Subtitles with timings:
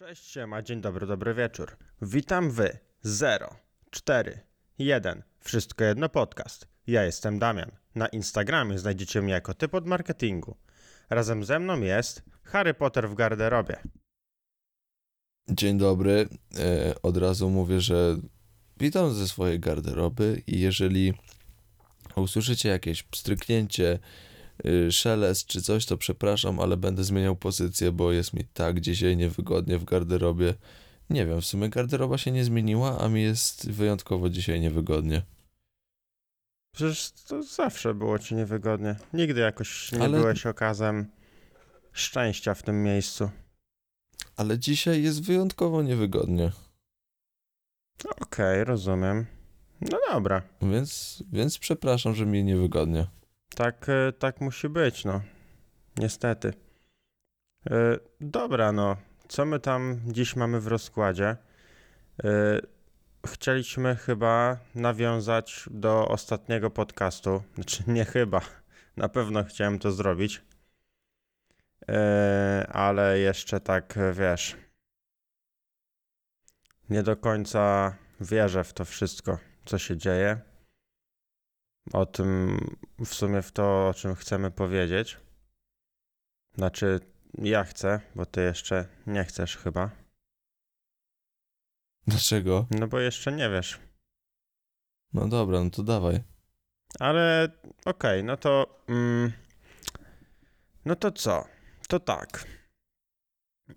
[0.00, 1.76] Cześć, siema, dzień dobry, dobry wieczór.
[2.02, 3.56] Witam wy, 0,
[3.90, 4.40] 4,
[4.78, 6.68] 1, wszystko jedno podcast.
[6.86, 7.70] Ja jestem Damian.
[7.94, 10.56] Na Instagramie znajdziecie mnie jako typ od marketingu.
[11.10, 13.76] Razem ze mną jest Harry Potter w garderobie.
[15.48, 16.28] Dzień dobry.
[16.58, 18.16] E, od razu mówię, że
[18.78, 21.14] witam ze swojej garderoby i jeżeli
[22.16, 23.98] usłyszycie jakieś pstryknięcie,
[24.90, 29.78] szelest czy coś, to przepraszam, ale będę zmieniał pozycję, bo jest mi tak dzisiaj niewygodnie
[29.78, 30.54] w garderobie.
[31.10, 35.22] Nie wiem, w sumie garderoba się nie zmieniła, a mi jest wyjątkowo dzisiaj niewygodnie.
[36.74, 38.96] Przecież to zawsze było ci niewygodnie.
[39.12, 41.06] Nigdy jakoś nie Ale- byłeś okazem
[41.92, 43.30] szczęścia w tym miejscu.
[44.36, 46.52] Ale dzisiaj jest wyjątkowo niewygodnie,
[48.20, 49.26] Okej, rozumiem.
[49.80, 53.06] No dobra, więc, więc przepraszam, że mi niewygodnie.
[53.56, 55.20] Tak, e, tak musi być, no.
[55.96, 56.52] Niestety.
[57.70, 58.96] E, Dobra, no.
[59.28, 61.36] Co my tam dziś mamy w rozkładzie?
[62.24, 62.60] E,
[63.26, 67.42] Chcieliśmy chyba nawiązać do ostatniego podcastu.
[67.54, 68.40] Znaczy, nie chyba.
[68.96, 70.42] Na pewno chciałem to zrobić.
[72.68, 74.56] Ale jeszcze tak, wiesz.
[76.90, 80.40] Nie do końca wierzę w to wszystko, co się dzieje.
[81.92, 82.58] O tym,
[82.98, 85.16] w sumie w to, o czym chcemy powiedzieć.
[86.54, 87.00] Znaczy,
[87.38, 89.90] ja chcę, bo ty jeszcze nie chcesz chyba.
[92.06, 92.66] Dlaczego?
[92.70, 93.80] No bo jeszcze nie wiesz.
[95.12, 96.22] No dobra, no to dawaj.
[96.98, 97.48] Ale
[97.84, 98.82] okej, no to.
[98.88, 99.32] Mm,
[100.84, 101.44] no to co?
[101.88, 102.46] To tak.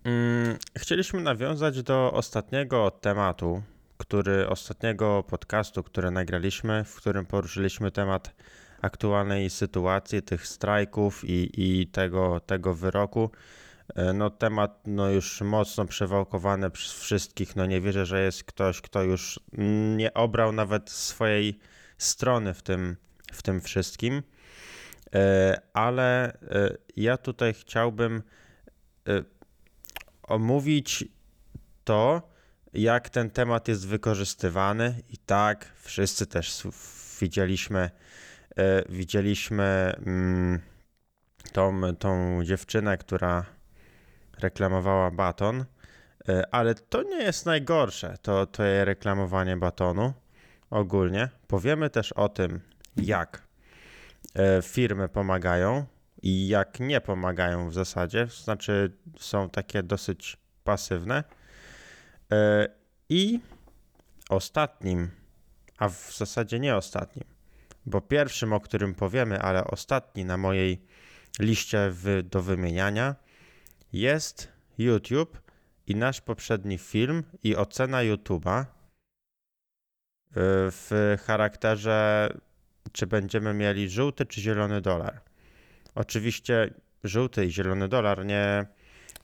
[0.04, 3.64] Mm, chcieliśmy nawiązać do ostatniego tematu,
[3.98, 8.36] który ostatniego podcastu, który nagraliśmy, w którym poruszyliśmy temat
[8.82, 11.50] aktualnej sytuacji, tych strajków i,
[11.82, 13.32] i tego, tego wyroku.
[13.96, 17.56] E, No temat no już mocno przewałkowany przez wszystkich.
[17.56, 19.40] No nie wierzę, że jest ktoś, kto już
[19.96, 21.60] nie obrał nawet swojej
[21.98, 22.96] strony w tym,
[23.32, 24.24] w tym wszystkim.
[25.16, 28.24] E, Ale e, ja tutaj chciałbym
[30.24, 31.06] omówić
[31.84, 32.33] to,
[32.74, 34.96] jak ten temat jest wykorzystywany.
[35.10, 36.64] I tak, wszyscy też
[37.22, 37.90] widzieliśmy,
[38.56, 40.60] e, widzieliśmy mm,
[41.52, 43.46] tą, tą dziewczynę, która
[44.40, 45.66] reklamowała baton.
[46.30, 50.14] E, Ale to nie jest najgorsze, to, to jest reklamowanie batonu
[50.70, 51.30] ogólnie.
[51.48, 52.60] Powiemy też o tym,
[52.98, 53.42] jak
[54.36, 55.86] e, firmy pomagają
[56.22, 61.24] i jak nie pomagają w zasadzie, znaczy są takie dosyć pasywne.
[62.32, 62.68] E,
[63.10, 63.40] I
[64.30, 65.10] ostatnim,
[65.78, 67.26] a w zasadzie nie ostatnim,
[67.86, 70.82] bo pierwszym, o którym powiemy, ale ostatni na mojej
[71.40, 73.16] liście w, do wymieniania
[73.94, 74.48] jest
[74.78, 75.42] YouTube
[75.88, 78.66] i nasz poprzedni film i ocena YouTube'a
[80.72, 82.30] w charakterze,
[82.92, 85.22] czy będziemy mieli żółty czy zielony dolar.
[85.96, 86.74] Oczywiście
[87.04, 88.66] żółty i zielony dolar nie,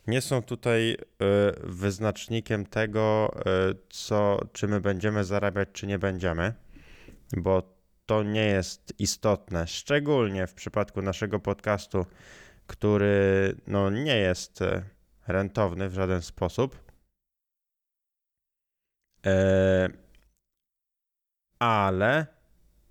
[0.09, 0.97] nie są tutaj y,
[1.63, 3.35] wyznacznikiem tego,
[3.71, 6.53] y, co, czy my będziemy zarabiać, czy nie będziemy,
[7.37, 12.05] bo to nie jest istotne, szczególnie w przypadku naszego podcastu,
[12.67, 14.83] który no, nie jest y,
[15.27, 16.89] rentowny w żaden sposób.
[19.25, 19.89] E,
[21.59, 22.27] ale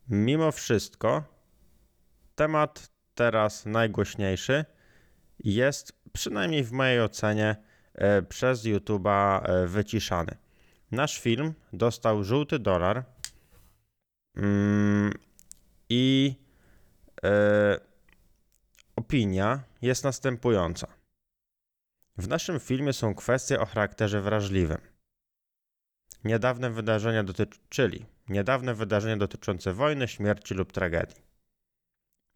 [0.08, 1.24] mimo wszystko
[2.34, 4.64] temat teraz najgłośniejszy
[5.38, 7.56] jest, przynajmniej w mojej ocenie,
[7.94, 10.36] e, przez YouTube'a e, wyciszany.
[10.90, 13.04] Nasz film dostał żółty dolar
[14.36, 15.12] mm,
[15.88, 16.34] i
[17.24, 17.80] e,
[18.96, 20.88] opinia jest następująca.
[22.18, 24.78] W naszym filmie są kwestie o charakterze wrażliwym.
[26.24, 31.22] Niedawne wydarzenia dotyczyli niedawne wydarzenia dotyczące wojny, śmierci lub tragedii.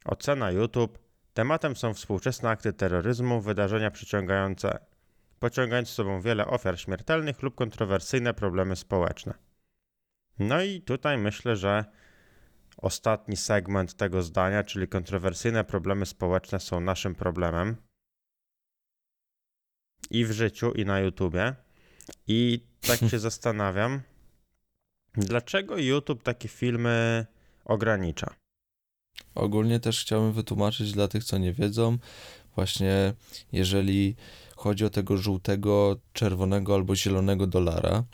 [0.04, 1.01] Ocena YouTube.
[1.34, 4.78] Tematem są współczesne akty terroryzmu, wydarzenia przyciągające,
[5.40, 9.34] pociągające sobą wiele ofiar śmiertelnych lub kontrowersyjne problemy społeczne.
[10.38, 11.84] No i tutaj myślę, że
[12.76, 17.76] ostatni segment tego zdania, czyli kontrowersyjne problemy społeczne są naszym problemem
[20.10, 21.54] i w życiu, i na YouTubie.
[22.26, 24.00] I tak się zastanawiam,
[25.14, 27.26] dlaczego YouTube takie filmy
[27.64, 28.41] ogranicza?
[29.34, 31.98] Ogólnie też chciałbym wytłumaczyć dla tych, co nie wiedzą,
[32.54, 33.12] właśnie
[33.52, 34.16] jeżeli
[34.56, 38.04] chodzi o tego żółtego, czerwonego albo zielonego dolara,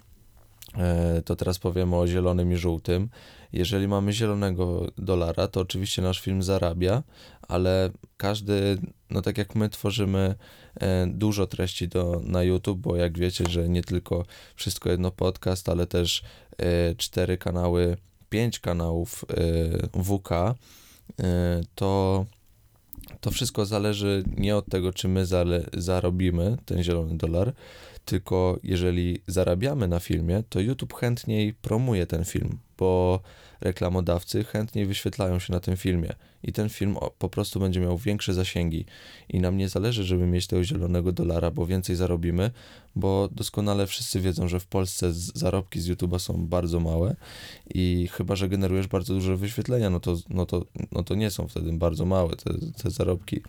[0.77, 3.09] E, to teraz powiemy o zielonym i żółtym.
[3.53, 7.03] Jeżeli mamy zielonego dolara, to oczywiście nasz film zarabia,
[7.43, 8.79] ale każdy,
[9.11, 10.35] no tak jak my tworzymy
[10.81, 14.25] e, dużo treści do, na YouTube, bo jak wiecie, że nie tylko
[14.57, 16.23] wszystko jedno podcast, ale też
[16.59, 17.97] e, cztery kanały,
[18.31, 19.25] pięć kanałów
[20.05, 20.29] WK,
[21.75, 22.25] to
[23.21, 27.53] to wszystko zależy nie od tego, czy my zale, zarobimy ten zielony dolar,
[28.09, 33.21] tylko jeżeli zarabiamy na filmie, to YouTube chętniej promuje ten film, bo
[33.61, 36.13] reklamodawcy chętniej wyświetlają się na tym filmie
[36.43, 38.85] i ten film po prostu będzie miał większe zasięgi.
[39.29, 42.51] I nam nie zależy, żeby mieć tego zielonego dolara, bo więcej zarobimy,
[42.97, 47.17] bo doskonale wszyscy wiedzą, że w Polsce zarobki z YouTube'a są bardzo małe
[47.75, 51.49] i chyba, że generujesz bardzo duże wyświetlenia, no to, no to, no to nie są
[51.49, 53.41] wtedy bardzo małe te, te zarobki,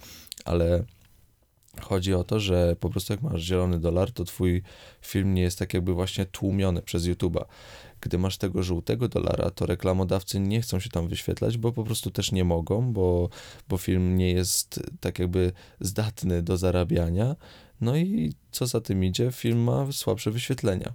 [0.45, 0.83] ale
[1.83, 4.63] Chodzi o to, że po prostu jak masz zielony dolar, to twój
[5.01, 7.45] film nie jest tak jakby właśnie tłumiony przez YouTube'a.
[8.01, 12.11] Gdy masz tego żółtego dolara, to reklamodawcy nie chcą się tam wyświetlać, bo po prostu
[12.11, 13.29] też nie mogą, bo,
[13.69, 17.35] bo film nie jest tak jakby zdatny do zarabiania.
[17.81, 20.93] No i co za tym idzie, film ma słabsze wyświetlenia.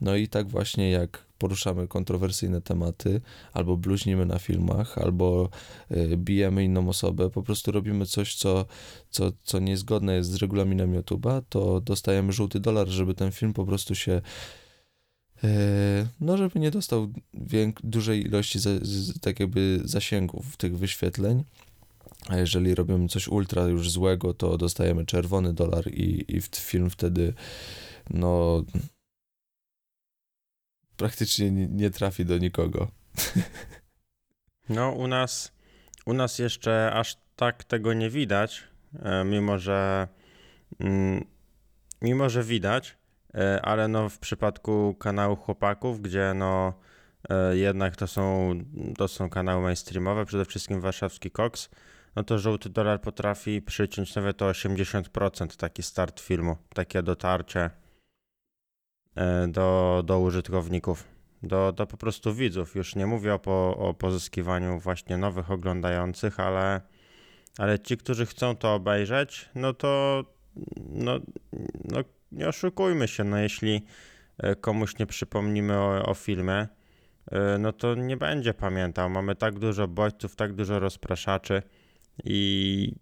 [0.00, 3.20] No i tak właśnie jak poruszamy kontrowersyjne tematy,
[3.52, 5.48] albo bluźnimy na filmach, albo
[5.90, 8.66] y, bijemy inną osobę, po prostu robimy coś, co,
[9.10, 13.64] co, co niezgodne jest z regulaminem YouTube'a, to dostajemy żółty dolar, żeby ten film po
[13.66, 14.22] prostu się
[15.44, 15.48] y,
[16.20, 21.44] no, żeby nie dostał wiek, dużej ilości za, z, tak jakby zasięgów tych wyświetleń.
[22.28, 27.34] A jeżeli robimy coś ultra już złego, to dostajemy czerwony dolar i, i film wtedy
[28.10, 28.64] no
[30.96, 32.88] praktycznie nie, trafi do nikogo.
[34.68, 35.52] No, u nas,
[36.06, 38.64] u nas jeszcze aż tak tego nie widać,
[39.02, 40.08] e, mimo że,
[40.80, 41.24] mm,
[42.02, 42.96] mimo że widać,
[43.34, 46.74] e, ale no w przypadku kanału chłopaków, gdzie no
[47.30, 48.52] e, jednak to są,
[48.96, 51.70] to są kanały mainstreamowe, przede wszystkim warszawski Cox,
[52.16, 57.70] no to żółty dolar potrafi przyciąć nawet o 80% taki start filmu, takie dotarcie
[59.48, 61.04] do, do użytkowników,
[61.42, 62.74] do, do po prostu widzów.
[62.74, 66.80] Już nie mówię o, po, o pozyskiwaniu właśnie nowych oglądających, ale,
[67.58, 70.24] ale ci, którzy chcą to obejrzeć, no to
[70.90, 71.20] no,
[71.84, 72.00] no
[72.32, 73.82] nie oszukujmy się, no jeśli
[74.38, 76.68] e, komuś nie przypomnimy o, o filmie,
[77.30, 79.10] e, no to nie będzie pamiętał.
[79.10, 81.62] Mamy tak dużo bodźców, tak dużo rozpraszaczy
[82.24, 82.94] i,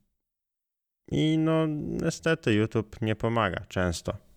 [1.11, 4.32] i no niestety YouTube nie pomaga często.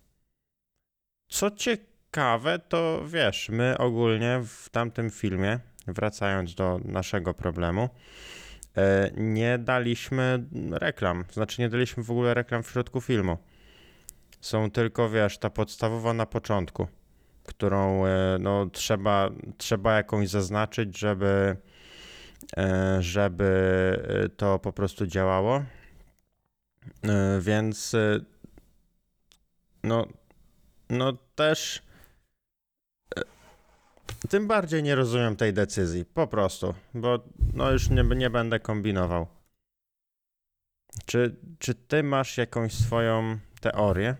[1.28, 7.88] Co ciekawe, to wiesz, my ogólnie w tamtym filmie, wracając do naszego problemu,
[8.76, 11.24] e, nie daliśmy reklam.
[11.32, 13.38] Znaczy, nie daliśmy w ogóle reklam w środku filmu.
[14.40, 16.88] Są tylko, wiesz, ta podstawowa na początku,
[17.44, 21.56] którą e, no, trzeba, trzeba jakąś zaznaczyć, żeby,
[22.56, 23.50] e, żeby
[24.36, 25.62] to po prostu działało.
[27.40, 27.96] Więc
[29.84, 30.06] no,
[30.90, 31.82] no też
[33.16, 33.20] e,
[34.28, 37.24] tym bardziej nie rozumiem tej decyzji, po prostu, bo
[37.54, 39.26] no już nie, nie będę kombinował.
[41.06, 44.16] Czy, czy ty masz jakąś swoją teorię?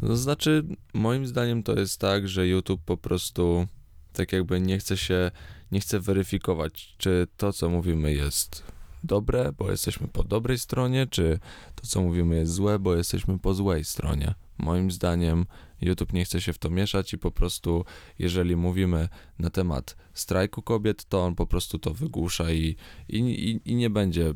[0.00, 0.64] To znaczy,
[0.94, 3.66] moim zdaniem to jest tak, że YouTube po prostu
[4.12, 5.30] tak jakby nie chce się,
[5.72, 8.62] nie chce weryfikować, czy to, co mówimy, jest
[9.04, 11.38] dobre, bo jesteśmy po dobrej stronie, czy
[11.74, 14.34] to, co mówimy, jest złe, bo jesteśmy po złej stronie.
[14.62, 15.46] Moim zdaniem
[15.80, 17.84] YouTube nie chce się w to mieszać i po prostu,
[18.18, 19.08] jeżeli mówimy
[19.38, 22.76] na temat strajku kobiet, to on po prostu to wygłusza i,
[23.08, 24.34] i, i, nie będzie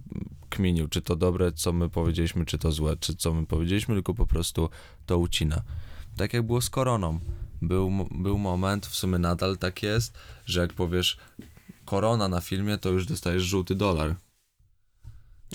[0.48, 4.14] kminił, czy to dobre, co my powiedzieliśmy, czy to złe, czy co my powiedzieliśmy, tylko
[4.14, 4.68] po prostu
[5.06, 5.62] to ucina.
[6.16, 7.20] Tak jak było z koroną.
[7.62, 11.18] Był, był moment, w sumie nadal tak jest, że jak powiesz
[11.84, 14.14] korona na filmie, to już dostajesz żółty dolar.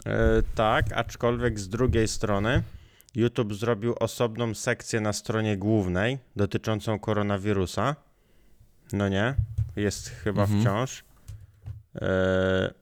[0.05, 2.63] E, tak, aczkolwiek z drugiej strony
[3.15, 7.95] YouTube zrobił osobną sekcję na stronie głównej dotyczącą koronawirusa.
[8.93, 9.35] No nie,
[9.75, 10.61] jest chyba mhm.
[10.61, 11.03] wciąż.
[11.95, 12.73] E,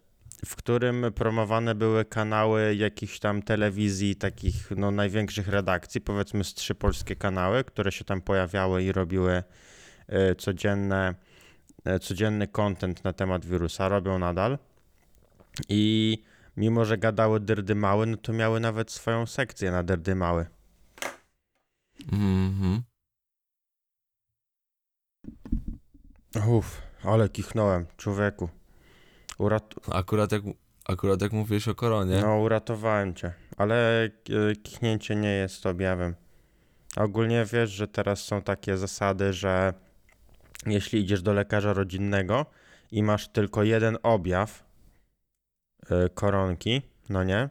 [0.45, 6.75] w którym promowane były kanały jakichś tam telewizji, takich no, największych redakcji, powiedzmy z trzy
[6.75, 9.43] polskie kanały, które się tam pojawiały i robiły
[10.07, 11.15] e, codzienne,
[12.01, 14.57] codzienny content na temat wirusa, robią nadal.
[15.69, 16.17] I
[16.57, 20.45] mimo że gadały dyrdymały, no to miały nawet swoją sekcję na dyrdymały.
[22.11, 22.81] Mhm.
[26.47, 28.49] Uff, ale kichnąłem, człowieku.
[29.37, 29.75] Urat...
[29.91, 30.41] Akurat jak,
[30.85, 32.21] akurat jak mówiłeś o koronie.
[32.21, 34.09] No, uratowałem cię, ale e,
[34.63, 36.15] kichnięcie nie jest objawem.
[36.95, 39.73] Ogólnie wiesz, że teraz są takie zasady, że
[40.65, 42.45] jeśli idziesz do lekarza rodzinnego
[42.91, 44.66] i masz tylko jeden objaw
[46.13, 47.49] koronki, no nie?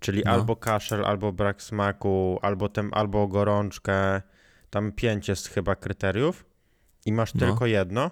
[0.00, 0.30] Czyli No.
[0.32, 4.22] albo kaszel, albo brak smaku, albo, tem, albo gorączkę.
[4.70, 6.44] Tam pięć jest chyba kryteriów
[7.06, 7.40] i masz No.
[7.40, 8.10] tylko jedno,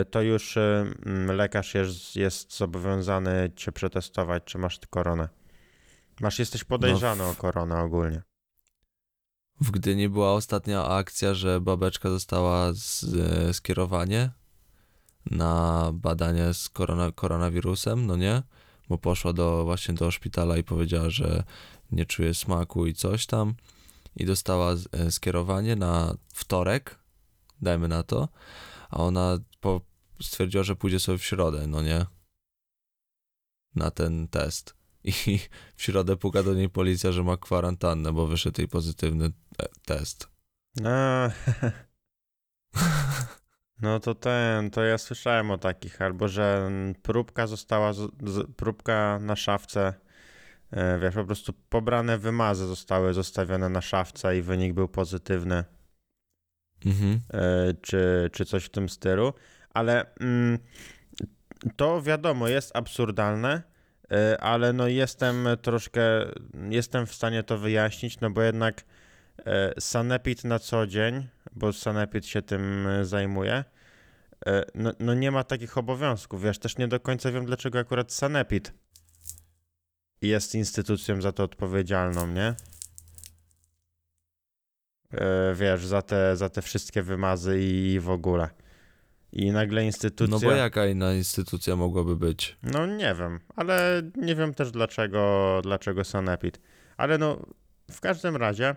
[0.00, 0.60] y, to już y,
[1.06, 5.28] mm, lekarz jest, jest zobowiązany cię przetestować, czy masz koronę.
[6.20, 8.22] Masz, jesteś podejrzany No o koronę ogólnie.
[9.60, 13.04] W Gdyni była ostatnia akcja, że babeczka dostała z,
[13.48, 14.30] e, skierowanie
[15.30, 18.42] na badanie z korona, koronawirusem, no nie?
[18.88, 21.44] Bo poszła do, właśnie do szpitala i powiedziała, że
[21.92, 23.54] nie czuje smaku i coś tam.
[24.16, 26.98] I dostała e, skierowanie na wtorek,
[27.62, 28.28] dajmy na to,
[28.90, 29.80] a ona po,
[30.22, 32.06] stwierdziła, że pójdzie sobie w środę, no nie?
[33.74, 34.76] Na ten test.
[35.04, 35.12] I
[35.76, 40.28] w środę puka do niej policja, że ma kwarantannę, bo wyszedł jej pozytywny e, test.
[40.76, 40.90] No,
[43.82, 46.70] no to ten, to ja słyszałem o takich, albo że
[47.02, 49.94] próbka została, z, z, próbka na szafce,
[50.70, 55.64] e, wiesz, po prostu pobrane wymazy zostały zostawione na szafce i wynik był pozytywny,
[56.86, 57.20] Mhm.
[57.32, 59.32] e, czy, czy coś w tym stylu,
[59.74, 60.58] ale mm,
[61.76, 63.62] to wiadomo, jest absurdalne,
[64.12, 66.00] e, ale no jestem troszkę,
[66.70, 68.84] jestem w stanie to wyjaśnić, no bo jednak
[69.78, 73.64] Sanepid na co dzień, bo Sanepid się tym e, zajmuje,
[74.46, 78.12] e, no, no nie ma takich obowiązków, wiesz, też nie do końca wiem, dlaczego akurat
[78.12, 78.72] Sanepid
[80.22, 82.54] jest instytucją za to odpowiedzialną, nie?
[85.12, 88.48] E, Wiesz, za te, za te wszystkie wymazy i w ogóle.
[89.32, 90.34] I nagle instytucja...
[90.34, 92.56] No bo jaka inna instytucja mogłaby być?
[92.62, 96.60] No nie wiem, ale nie wiem też dlaczego, dlaczego Sanepid.
[96.96, 97.46] Ale no,
[97.90, 98.76] w każdym razie,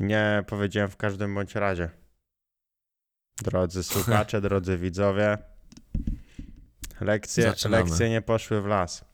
[0.00, 1.90] nie powiedziałem w każdym bądź razie.
[3.42, 5.38] Drodzy słuchacze, drodzy widzowie,
[7.00, 7.84] lekcje, Zaczynamy.
[7.84, 9.04] lekcje nie poszły w las.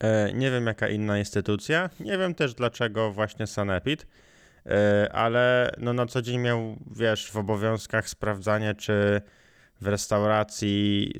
[0.00, 4.06] E, nie wiem jaka inna instytucja, nie wiem też dlaczego właśnie Sanepid,
[4.66, 9.22] e, ale no na co dzień miał, wiesz, w obowiązkach sprawdzanie, czy
[9.80, 11.12] w restauracji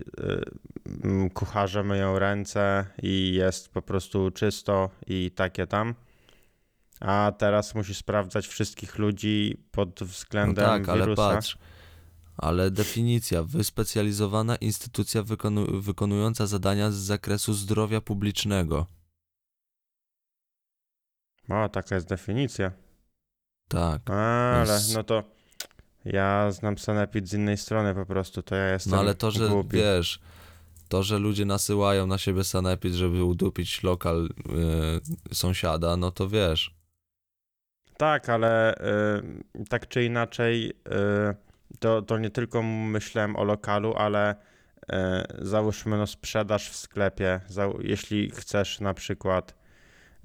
[1.05, 5.95] mm, kucharze myją ręce i jest po prostu czysto i takie tam.
[7.05, 11.29] A teraz musi sprawdzać wszystkich ludzi pod No względem tak, ale wirusa.
[11.35, 11.59] patrz.
[12.37, 18.87] Ale definicja, wyspecjalizowana instytucja wykonu, wykonująca zadania z zakresu zdrowia publicznego.
[21.49, 22.73] O, taka jest definicja.
[23.69, 24.11] Tak.
[24.11, 25.23] Ale Więc- no to
[26.05, 29.49] ja znam Sanepid z innej strony po prostu, to ja jestem No ale to, że
[29.49, 29.77] głupi.
[29.77, 30.21] wiesz,
[30.89, 34.27] to, że ludzie nasyłają na siebie sanepid, żeby udupić lokal
[35.31, 36.75] y, sąsiada, no to wiesz.
[37.97, 44.35] Tak, ale y, tak czy inaczej, y, to, to nie tylko myślałem o lokalu, ale
[44.35, 44.37] y,
[45.39, 47.41] załóżmy no sprzedaż w sklepie.
[47.49, 49.55] Zał, jeśli chcesz na przykład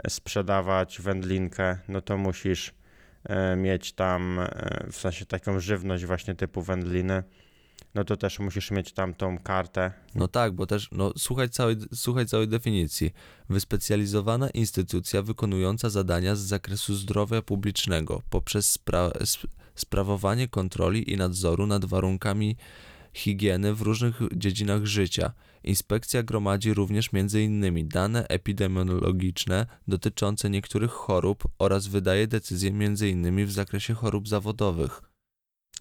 [0.10, 6.62] sprzedawać wędlinkę, no to musisz y, mieć tam y, w sensie taką żywność właśnie typu
[6.62, 7.24] wędliny.
[7.96, 9.92] No to też musisz mieć tam tą kartę.
[10.16, 13.12] No tak, bo też, no słuchaj całej, słuchaj całej definicji.
[13.50, 21.68] Wyspecjalizowana instytucja wykonująca zadania z zakresu zdrowia publicznego poprzez spra- sp- sprawowanie kontroli i nadzoru
[21.68, 22.56] nad warunkami
[23.14, 25.32] higieny w różnych dziedzinach życia.
[25.64, 27.88] Inspekcja gromadzi również m.in.
[27.88, 33.46] dane epidemiologiczne dotyczące niektórych chorób oraz wydaje decyzje m.in.
[33.46, 35.02] w zakresie chorób zawodowych.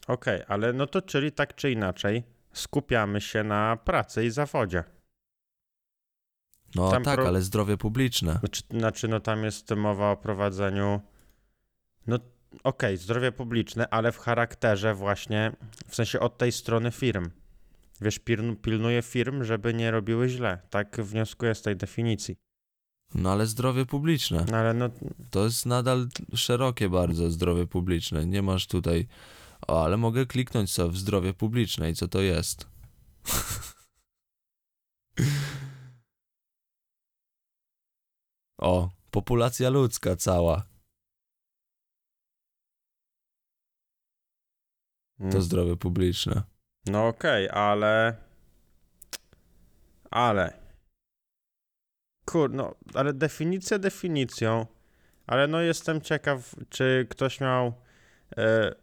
[0.06, 2.22] Okej, ale no to czyli tak czy inaczej
[2.52, 4.84] skupiamy się na pracy i zawodzie.
[6.74, 8.38] No Tam tak, pro- ale zdrowie publiczne.
[8.40, 11.00] Znaczy, znaczy, no tam jest mowa o prowadzeniu.
[12.06, 12.18] No
[12.64, 15.52] okej, zdrowie publiczne, ale w charakterze właśnie,
[15.88, 17.30] w sensie od tej strony firm.
[18.00, 20.58] Wiesz, piln- pilnuje firm, żeby nie robiły źle.
[20.70, 22.36] Tak wnioskuję z tej definicji.
[23.14, 24.44] No ale zdrowie publiczne.
[24.50, 24.88] No ale no,
[25.30, 28.26] To jest nadal szerokie bardzo zdrowie publiczne.
[28.26, 29.06] Nie masz tutaj.
[29.68, 32.66] O, ale mogę kliknąć sobie w zdrowie publiczne i co to jest.
[38.58, 40.66] o, populacja ludzka cała.
[45.32, 46.42] To zdrowie publiczne.
[46.86, 48.16] no okej, ale.
[50.10, 50.52] Ale.
[52.24, 54.66] Kur, no, ale definicja definicją.
[55.26, 57.72] Ale no jestem ciekaw, czy ktoś miał
[58.36, 58.74] e,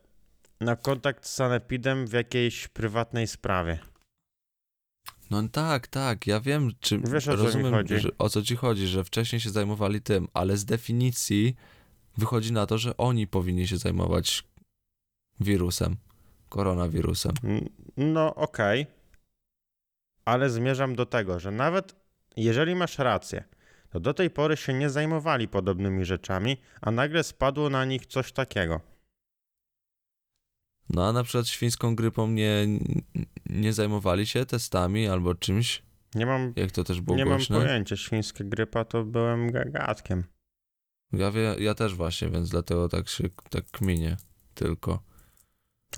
[0.64, 3.80] na kontakt z Sanepidem w jakiejś prywatnej sprawie.
[5.32, 8.00] No tak, tak, ja wiem, czy Wiesz, o co mi rozumiem, chodzi.
[8.00, 11.56] Że, o co ci chodzi, że wcześniej się zajmowali tym, ale z definicji
[12.18, 14.44] wychodzi na to, że oni powinni się zajmować
[15.40, 15.96] wirusem,
[16.50, 17.34] koronawirusem.
[17.98, 18.88] No okej,
[20.26, 21.96] ale zmierzam do tego, że nawet
[22.38, 23.44] jeżeli masz rację,
[23.90, 28.32] to do tej pory się nie zajmowali podobnymi rzeczami, a nagle spadło na nich coś
[28.32, 28.93] takiego.
[30.90, 32.68] No a na przykład świńską grypą nie,
[33.46, 35.84] nie zajmowali się testami albo czymś,
[36.16, 37.58] Nie mam, jak to też było nie mam głośne.
[37.60, 40.24] pojęcia, świńska grypa to byłem gagatkiem.
[41.14, 44.18] Ja, wie, ja też właśnie, więc dlatego tak się tak kminie
[44.54, 45.04] tylko.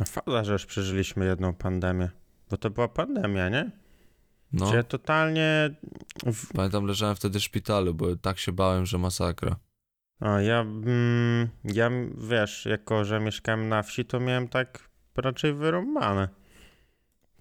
[0.05, 2.09] Fala, że już przeżyliśmy jedną pandemię,
[2.49, 3.71] bo to była pandemia, nie?
[4.53, 5.75] No, Gdzie totalnie...
[6.25, 6.53] W...
[6.53, 9.55] pamiętam leżałem wtedy w szpitalu, bo tak się bałem, że masakra.
[10.21, 11.89] O, ja, mm, ja,
[12.29, 16.29] wiesz, jako że mieszkałem na wsi, to miałem tak raczej wyrąbane.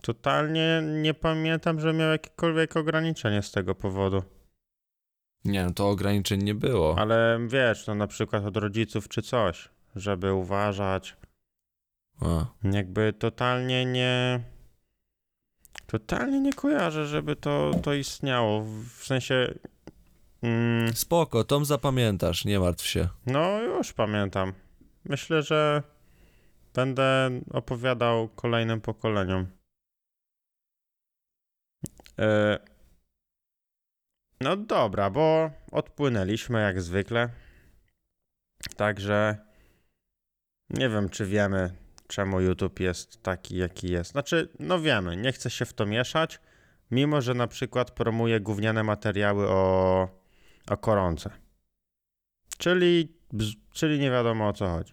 [0.02, 4.22] Totalnie nie pamiętam, że miał jakiekolwiek ograniczenie z tego powodu.
[5.44, 6.98] Nie, no to ograniczeń nie było.
[6.98, 11.16] Ale wiesz, no na przykład od rodziców czy coś, żeby uważać.
[12.20, 14.40] A, Jakby totalnie nie.
[15.86, 18.64] Totalnie nie kojarzę, żeby to, to istniało.
[18.98, 19.54] W sensie.
[20.44, 23.08] Mm, spoko, Tom zapamiętasz, nie martw się.
[23.26, 24.52] no, już pamiętam.
[25.04, 25.82] Myślę, że
[26.74, 29.46] będę opowiadał kolejnym pokoleniom.
[32.18, 32.58] E,
[34.40, 37.28] no dobra, bo odpłynęliśmy jak zwykle.
[38.76, 39.36] Także
[40.70, 41.74] nie wiem, czy wiemy,
[42.08, 44.10] czemu YouTube jest taki, jaki jest.
[44.10, 46.40] Znaczy, no wiemy, nie chcę się w to mieszać,
[46.90, 50.23] mimo że na przykład promuje gówniane materiały o,
[50.70, 51.30] o koronce.
[52.58, 53.12] Czyli,
[53.72, 54.92] czyli nie wiadomo o co chodzi.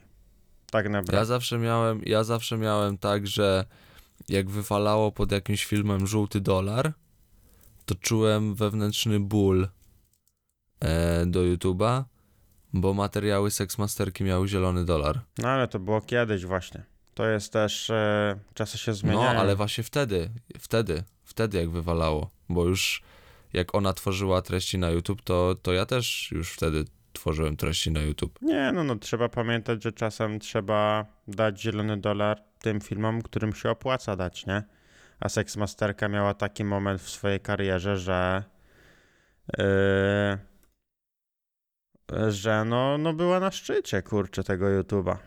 [0.72, 1.26] Tak Ja naprawdę.
[1.26, 3.66] zawsze miałem, ja zawsze miałem tak, że
[4.30, 6.94] jak wywalało pod jakimś filmem żółty dolar,
[7.86, 9.68] to czułem wewnętrzny ból
[10.80, 12.04] e, do YouTube'a,
[12.74, 15.22] bo materiały Sexmasterki miały zielony dolar.
[15.38, 16.84] No ale to było kiedyś właśnie.
[17.14, 19.34] To jest też, e, czasy się zmieniają.
[19.34, 23.04] No, ale właśnie wtedy, wtedy, wtedy jak wywalało, bo już
[23.54, 28.02] jak ona tworzyła treści na YouTube, to, to ja też już wtedy tworzyłem treści na
[28.02, 28.40] YouTube.
[28.42, 33.70] Nie, no, no trzeba pamiętać, że czasem trzeba dać zielony dolar tym filmom, którym się
[33.70, 34.64] opłaca dać, nie?
[35.20, 38.44] A Sexmasterka miała taki moment w swojej karierze, że
[39.58, 40.38] yy,
[42.32, 45.18] że no, no była na szczycie, kurczę, tego YouTube'a.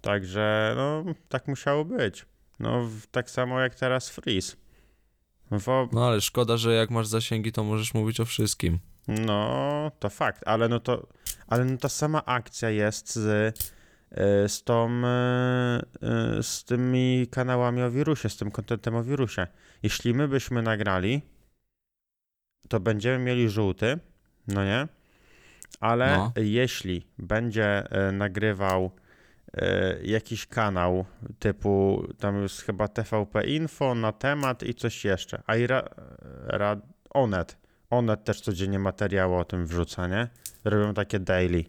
[0.00, 2.26] Także, no, tak musiało być.
[2.60, 4.56] No, tak samo jak teraz Freeze.
[5.92, 8.78] No ale szkoda, że jak masz zasięgi, to możesz mówić o wszystkim.
[9.08, 11.06] No, to fakt, ale no to,
[11.46, 17.82] ale no ta sama akcja jest z, y, z tą, y, y, z tymi kanałami
[17.82, 19.46] o wirusie, z tym kontentem o wirusie.
[19.82, 21.22] Jeśli my byśmy nagrali,
[22.68, 23.98] to będziemy mieli żółty,
[24.48, 24.88] no nie?
[25.80, 26.32] Ale No.
[26.36, 28.90] jeśli będzie nagrywał
[30.02, 31.04] jakiś kanał
[31.38, 35.88] typu, tam jest chyba TVP Info na temat i coś jeszcze, a i ra,
[36.46, 36.76] ra,
[37.10, 37.58] Onet,
[37.90, 40.28] Onet też codziennie materiały o tym wrzuca, nie?
[40.64, 41.64] Robią takie daily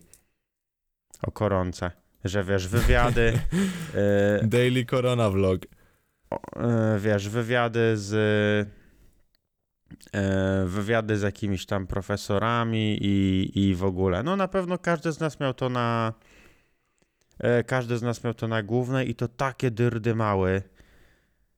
[1.22, 1.92] o koronce,
[2.24, 3.40] że wiesz, wywiady,
[4.42, 5.62] y, Daily Corona Vlog.
[6.56, 8.14] e, wiesz, wywiady z
[10.14, 14.24] e, wywiady z jakimiś tam profesorami i, i w ogóle.
[14.24, 16.33] No na pewno każdy z nas miał to na e,
[17.68, 20.62] każdy z nas miał to na głównej i to takie dyrdy mały.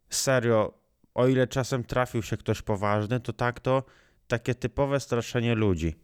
[0.09, 0.73] Serio,
[1.13, 3.83] o ile czasem trafił się ktoś poważny, to tak to
[4.27, 5.95] takie typowe straszenie ludzi.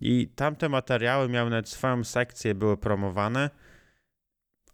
[0.00, 3.50] I tamte materiały miały nawet swoją sekcję, były promowane.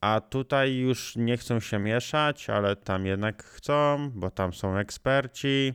[0.01, 5.75] A tutaj już nie chcą się mieszać, ale tam jednak chcą, bo tam są eksperci.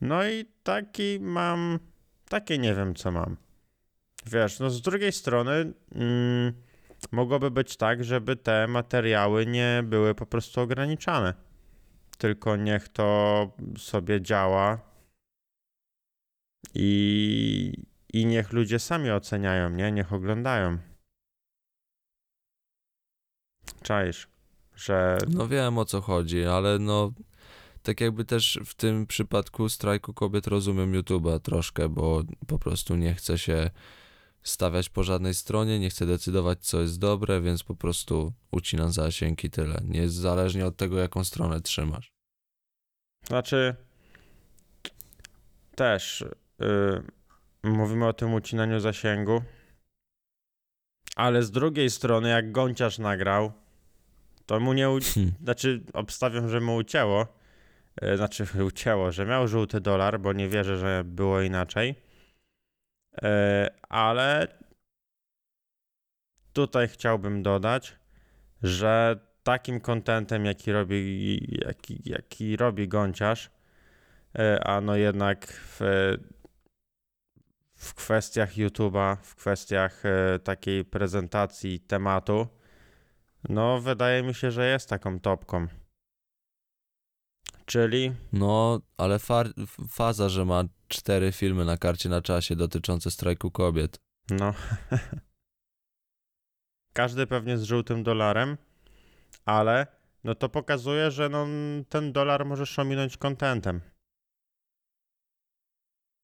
[0.00, 1.78] No i taki mam,
[2.28, 3.36] takie nie wiem co mam.
[4.26, 6.52] Wiesz, no z drugiej strony mm,
[7.12, 11.34] mogłoby być tak, żeby te materiały nie były po prostu ograniczane.
[12.18, 14.78] Tylko niech to sobie działa
[16.74, 17.72] i,
[18.12, 19.92] i niech ludzie sami oceniają, nie?
[19.92, 20.78] Niech oglądają.
[23.82, 24.28] Czaisz,
[24.74, 27.12] że No wiem o co chodzi, ale no
[27.82, 33.14] tak jakby też w tym przypadku strajku kobiet rozumiem YouTube'a troszkę, bo po prostu nie
[33.14, 33.70] chce się
[34.42, 39.44] stawiać po żadnej stronie, nie chce decydować co jest dobre, więc po prostu ucina zasięg
[39.44, 39.80] i tyle.
[39.84, 42.12] Niezależnie od tego jaką stronę trzymasz.
[43.26, 43.76] Znaczy,
[45.74, 46.24] też
[46.58, 47.02] yy,
[47.62, 49.42] mówimy o tym ucinaniu zasięgu,
[51.16, 53.52] ale z drugiej strony, jak Gonciarz nagrał,
[54.46, 54.90] to mu nie.
[54.90, 54.98] U...
[55.14, 55.32] Hmm.
[55.42, 57.26] Znaczy, obstawiam, że mu ucięło.
[58.02, 61.94] Yy, znaczy, ucięło, że miał żółty dolar, bo nie wierzę, że było inaczej.
[63.22, 64.48] E, ale
[66.52, 67.96] tutaj chciałbym dodać,
[68.62, 73.50] że takim kontentem, jaki robi, jaki, jaki robi Gąciarz,
[74.38, 75.80] e, a no jednak w,
[77.74, 82.46] w kwestiach YouTube'a, w kwestiach e, takiej prezentacji tematu,
[83.48, 85.66] no wydaje mi się, że jest taką topką.
[87.66, 93.10] Czyli No, ale far- f- faza, że ma cztery filmy na karcie na czasie dotyczące
[93.10, 94.00] strajku kobiet.
[94.30, 94.54] No.
[96.92, 98.56] Każdy pewnie z żółtym dolarem,
[99.44, 99.86] ale
[100.24, 101.46] no to pokazuje, że no,
[101.88, 103.80] ten dolar możesz ominąć kontentem.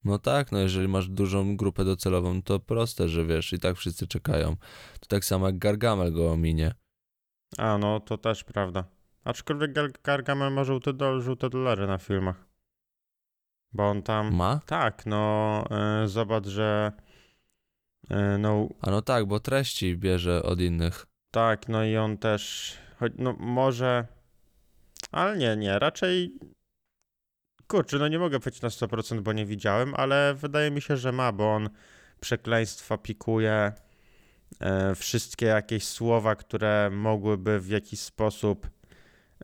[0.05, 4.07] No tak, no jeżeli masz dużą grupę docelową, to proste, że wiesz, i tak wszyscy
[4.07, 4.57] czekają.
[5.01, 6.75] To tak samo jak Gargamel go ominie.
[7.59, 8.85] A no, to też prawda.
[9.25, 12.48] Aczkolwiek Gar- Gargamel ma żółte, do, żółte dolary na filmach.
[13.73, 14.35] Bo on tam...
[14.35, 14.61] Ma?
[14.67, 15.65] Tak, no
[16.05, 16.93] y, zobacz, że
[18.11, 21.07] y, no A no tak, bo treści bierze od innych.
[21.31, 24.07] tak, no i on też, choć, no może,
[25.13, 26.39] ale nie, nie, raczej,
[27.67, 31.13] kurczę, no nie mogę powiedzieć na 100%, bo nie widziałem, ale wydaje mi się, że
[31.13, 31.71] ma, bo on
[32.21, 33.73] przekleństwa pikuje,
[34.61, 38.69] e, wszystkie jakieś słowa, które mogłyby w jakiś sposób,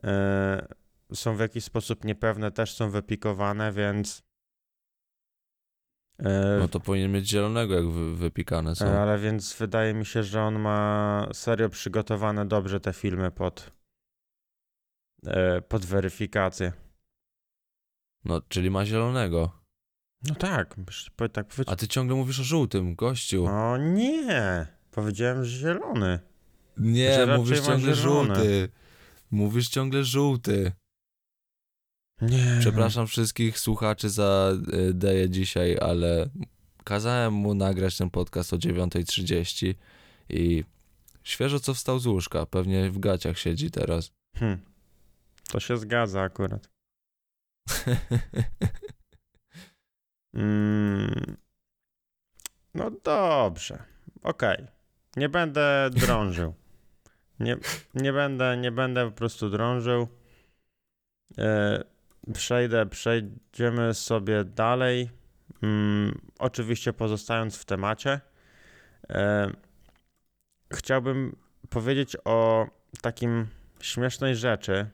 [0.03, 0.67] e,
[1.13, 4.23] są w jakiś sposób niepewne, też są wypikowane, więc...
[6.19, 8.85] e, No to powinien mieć zielonego, jak wy, wypikane są.
[8.87, 13.71] Ale więc wydaje mi się, że on ma serio przygotowane dobrze te filmy pod,
[15.27, 16.73] e, pod weryfikację.
[18.25, 19.51] No, czyli ma zielonego.
[20.29, 20.75] No tak,
[21.33, 21.73] tak powiedzieć.
[21.73, 23.45] A ty ciągle mówisz o żółtym, gościu.
[23.45, 26.19] O nie, powiedziałem, że zielony.
[26.77, 28.69] że Nie, raczej mówisz ciągle żółty.
[29.31, 30.71] Mówisz ciągle żółty.
[32.21, 32.57] Nie.
[32.59, 36.29] Przepraszam wszystkich słuchaczy za y, Deję dzisiaj, ale
[36.83, 39.73] kazałem mu nagrać ten podcast o 9.30
[40.29, 40.63] i
[41.23, 44.11] świeżo co wstał z łóżka, pewnie w gaciach siedzi teraz.
[44.37, 44.57] Hm.
[45.51, 46.69] To się zgadza akurat.
[50.35, 51.37] Mm.
[52.73, 53.83] No dobrze.
[54.23, 54.67] Okej.
[55.15, 56.53] Nie będę drążył.
[57.39, 57.57] Nie,
[57.93, 60.07] nie będę, nie będę po prostu drążył.
[61.37, 61.83] E,
[62.33, 65.09] przejdę, przejdziemy sobie dalej.
[65.63, 68.21] Mm, oczywiście pozostając w temacie.
[69.09, 69.51] E,
[70.73, 71.35] chciałbym
[71.69, 72.67] powiedzieć o
[73.01, 73.47] takim
[73.81, 74.89] śmiesznej rzeczy.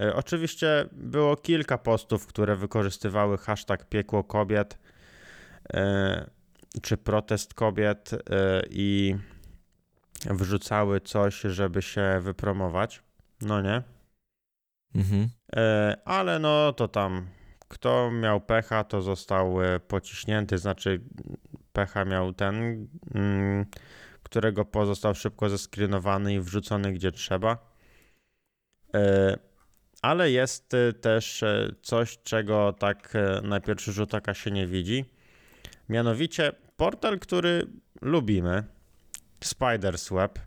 [0.00, 4.78] E, Oczywiście było kilka postów, które wykorzystywały hashtag piekło kobiet
[5.74, 6.30] e,
[6.82, 8.18] czy protest kobiet e,
[8.70, 9.16] i
[10.30, 13.02] wrzucały coś, żeby się wypromować.
[13.40, 13.82] No nie.
[14.94, 15.28] Mhm.
[15.56, 17.26] E, Ale no to tam
[17.70, 21.00] kto miał pecha, to został e, pociśnięty, znaczy
[21.72, 23.66] pecha miał ten, mm,
[24.22, 27.72] którego pozostał szybko zeskrinowany i wrzucony gdzie trzeba.
[28.94, 29.36] E,
[30.02, 31.44] Ale jest też
[31.82, 35.04] coś, czego tak na pierwszy rzut oka się nie widzi.
[35.88, 37.66] Mianowicie portal, który
[38.02, 38.64] lubimy,
[39.40, 40.38] Spider's Web.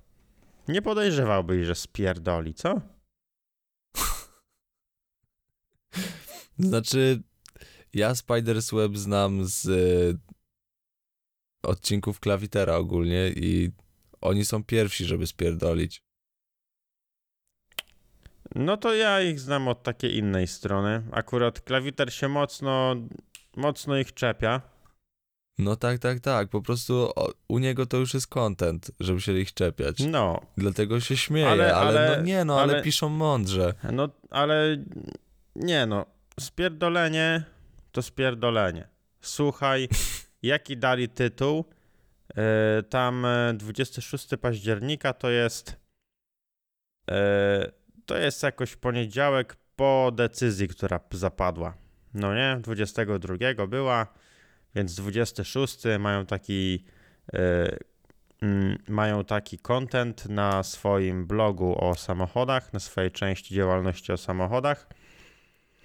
[0.67, 2.81] Nie podejrzewałbyś, że spierdoli, co?
[6.63, 7.21] Znaczy,
[7.93, 10.17] ja Spider's Web znam z y,
[11.63, 13.71] odcinków Klawitera ogólnie i
[14.21, 16.03] oni są pierwsi, żeby spierdolić.
[18.55, 21.03] No to ja ich znam od takiej innej strony.
[21.11, 22.95] Akurat klawiter się mocno,
[23.55, 24.61] mocno ich czepia.
[25.57, 26.49] No tak, tak, tak.
[26.49, 27.11] Po prostu
[27.47, 29.97] u niego to już jest content, żeby się ich czepiać.
[29.99, 33.73] No, Dlatego się śmieje, Ale- ale, ale- no nie no, ale, ale- piszą mądrze.
[33.91, 34.85] no ale
[35.55, 36.05] nie no,
[36.39, 37.43] spierdolenie
[37.91, 38.87] to spierdolenie.
[39.21, 39.87] Słuchaj,
[40.41, 41.65] jaki dali tytuł?
[42.37, 45.75] E, tam e, 26 października to jest
[47.11, 47.71] e,
[48.05, 51.73] to jest jakoś poniedziałek po decyzji, która zapadła.
[52.13, 54.07] No nie, 22 była,
[54.75, 56.85] więc 26 mają taki
[57.33, 57.77] e,
[58.41, 64.87] mm, mają taki content na swoim blogu o samochodach, na swojej części działalności o samochodach,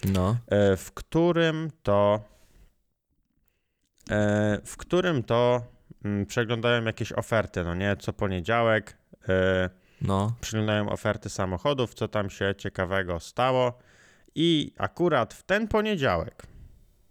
[0.05, 0.37] No.
[0.47, 2.21] e, w którym to
[4.11, 5.63] e, w którym to
[6.05, 8.97] mm, przeglądają jakieś oferty, no nie, co poniedziałek
[9.29, 9.71] e,
[10.03, 13.79] No, przeglądają oferty samochodów, co tam się ciekawego stało
[14.35, 16.47] i akurat w ten poniedziałek,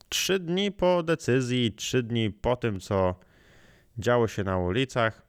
[0.09, 3.15] trzy dni po decyzji, trzy dni po tym, co
[3.97, 5.21] działo się na ulicach,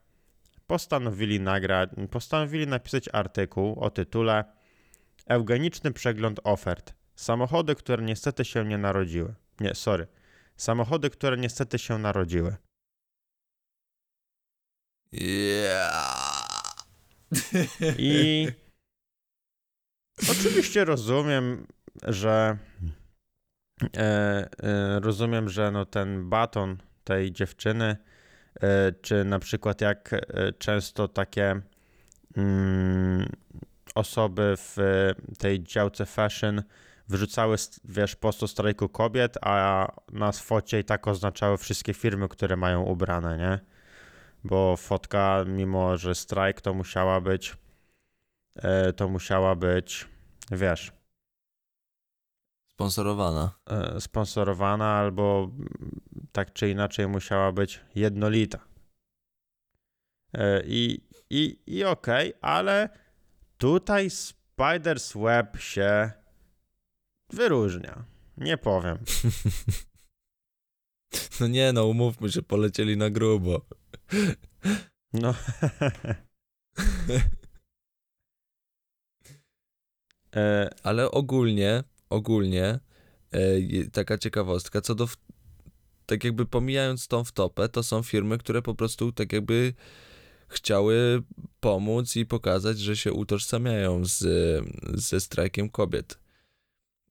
[0.66, 4.44] postanowili nagrać, postanowili napisać artykuł o tytule
[5.26, 6.97] Eugeniczny przegląd ofert.
[7.18, 9.34] Samochody, które niestety się nie narodziły.
[9.60, 10.06] Nie, sorry.
[10.56, 12.56] Samochody, które niestety się narodziły.
[15.12, 16.74] Yeah.
[17.98, 18.48] I
[20.32, 21.66] oczywiście rozumiem,
[22.02, 22.58] że
[23.96, 24.00] e,
[24.62, 27.96] e, rozumiem, że no ten baton tej dziewczyny,
[28.60, 31.60] e, czy na przykład jak e, często takie
[32.36, 33.28] mm,
[33.94, 34.76] osoby w
[35.38, 36.62] tej działce fashion
[37.08, 42.56] wyrzucały, wiesz, post o strajku kobiet, a na focie i tak oznaczały wszystkie firmy, które
[42.56, 43.60] mają ubrane, nie?
[44.44, 47.56] Bo fotka, mimo że strajk, to musiała być,
[48.56, 50.08] e, to musiała być,
[50.50, 50.92] wiesz,
[52.68, 53.58] Sponsorowana.
[53.70, 55.50] e, sponsorowana albo
[56.32, 58.58] tak czy inaczej musiała być jednolita.
[60.34, 62.88] E, I, i, i okej, ale
[63.58, 66.17] tutaj Spider's Web się
[67.30, 68.04] wyróżnia.
[68.36, 68.98] Nie powiem.
[71.40, 73.66] No nie no, umówmy się, polecieli na grubo.
[75.12, 75.34] No.
[80.36, 82.80] e, Ale ogólnie, ogólnie,
[83.30, 83.60] e,
[83.92, 85.16] taka ciekawostka, co do, w,
[86.06, 89.74] tak jakby pomijając tą wtopę, to są firmy, które po prostu tak jakby
[90.48, 91.22] chciały
[91.60, 94.24] pomóc i pokazać, że się utożsamiają z,
[94.94, 96.18] ze strajkiem kobiet.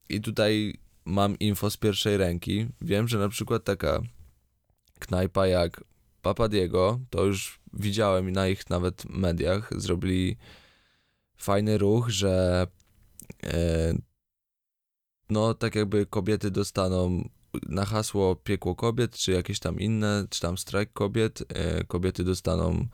[0.10, 2.68] I tutaj mam info z pierwszej ręki.
[2.82, 4.02] Wiem, że na przykład taka
[5.00, 5.84] knajpa jak
[6.22, 10.38] Papa Diego, to już widziałem na ich nawet mediach, zrobili
[11.38, 12.68] fajny ruch, że
[13.44, 13.94] e,
[15.30, 17.30] no tak jakby kobiety dostaną
[17.70, 22.88] na hasło piekło kobiet, czy jakieś tam inne, czy tam strajk kobiet, e, kobiety dostaną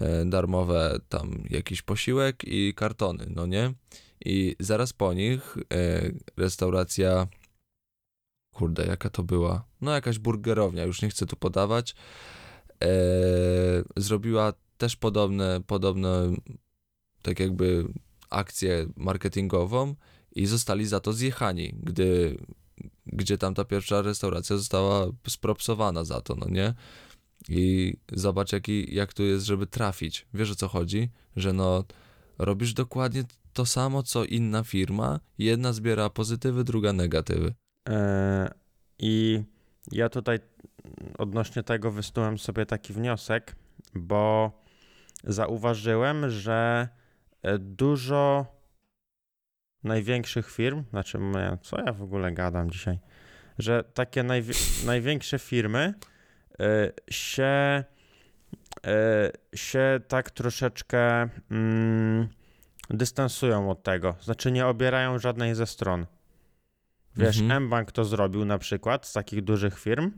[0.00, 3.74] e, darmowe tam jakiś posiłek i kartony, no nie?
[4.24, 7.26] I zaraz po nich e, restauracja,
[8.54, 9.64] kurde, jaka to była?
[9.80, 11.94] No jakaś burgerownia, już nie chcę tu podawać,
[12.84, 12.88] e,
[13.96, 16.34] zrobiła też podobne, podobne
[17.22, 17.84] tak jakby
[18.30, 19.94] akcję marketingową
[20.34, 22.38] i zostali za to zjechani, gdy,
[23.06, 26.74] gdzie tam ta pierwsza restauracja została spropsowana za to, no nie?
[27.48, 30.26] I zobacz, jaki, jak tu jest, żeby trafić.
[30.34, 31.10] Wiesz o co chodzi?
[31.36, 31.84] Że no,
[32.44, 35.20] robisz dokładnie to samo, co inna firma.
[35.38, 37.54] Jedna zbiera pozytywy, druga negatywy.
[37.88, 38.50] e,
[38.98, 39.42] I
[39.92, 40.38] ja tutaj
[41.18, 43.56] odnośnie tego wysnułem sobie taki wniosek,
[43.94, 44.52] bo
[45.24, 46.88] zauważyłem, że
[47.42, 48.46] e, dużo
[49.84, 51.18] największych firm, znaczy,
[51.62, 52.98] co ja w ogóle gadam dzisiaj,
[53.58, 55.94] że takie najwi- największe firmy
[56.60, 57.84] e, się,
[59.54, 62.28] się tak troszeczkę mm,
[62.90, 66.06] dystansują od tego, znaczy nie obierają żadnej ze stron.
[67.16, 67.64] Wiesz, Mhm.
[67.64, 70.10] mBank to zrobił na przykład z takich dużych firm,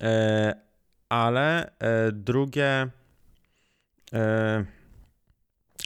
[0.00, 0.54] e,
[1.08, 2.88] ale e, drugie,
[4.12, 4.64] e,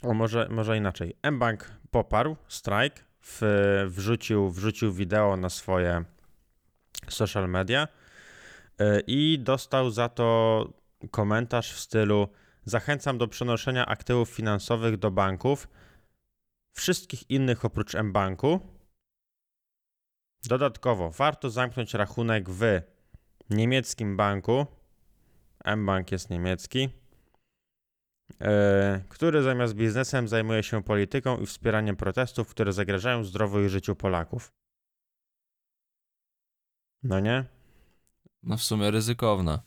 [0.02, 3.40] o może, może inaczej, mBank poparł strajk, w,
[3.88, 6.04] wrzucił, wrzucił wideo na swoje
[7.08, 7.88] social media
[9.06, 10.68] i dostał za to
[11.08, 12.28] komentarz w stylu
[12.64, 15.68] zachęcam do przenoszenia aktywów finansowych do banków,
[16.72, 18.76] wszystkich innych oprócz mBanku,
[20.46, 22.80] Dodatkowo warto zamknąć rachunek w
[23.50, 24.66] niemieckim banku.
[25.76, 26.88] mBank jest niemiecki.
[28.40, 33.96] e, który zamiast biznesem zajmuje się polityką i wspieraniem protestów, które zagrażają zdrowiu i życiu
[33.96, 34.52] Polaków.
[37.02, 37.44] No nie?
[38.42, 39.62] No w sumie ryzykowna.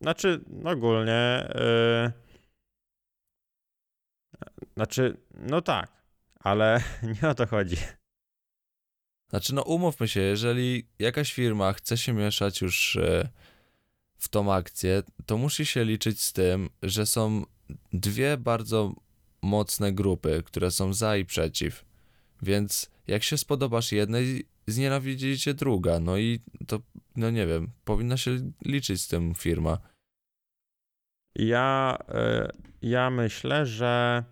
[0.00, 1.12] Znaczy, ogólnie.
[1.12, 2.12] e,
[4.76, 5.90] znaczy, no tak,
[6.40, 6.82] ale
[7.22, 7.76] nie o to chodzi.
[9.30, 13.28] Znaczy, no umówmy się, jeżeli jakaś firma chce się mieszać już e,
[14.18, 17.44] w tą akcję, to musi się liczyć z tym, że są
[17.92, 18.94] dwie bardzo
[19.42, 21.84] mocne grupy, które są za i przeciw.
[22.42, 26.00] Więc jak się spodobasz jednej, znienawidzicie druga.
[26.00, 26.80] No i to,
[27.16, 28.30] no nie wiem, powinna się
[28.64, 29.78] liczyć z tym firma.
[31.34, 32.50] Ja, e,
[32.82, 34.24] ja myślę, że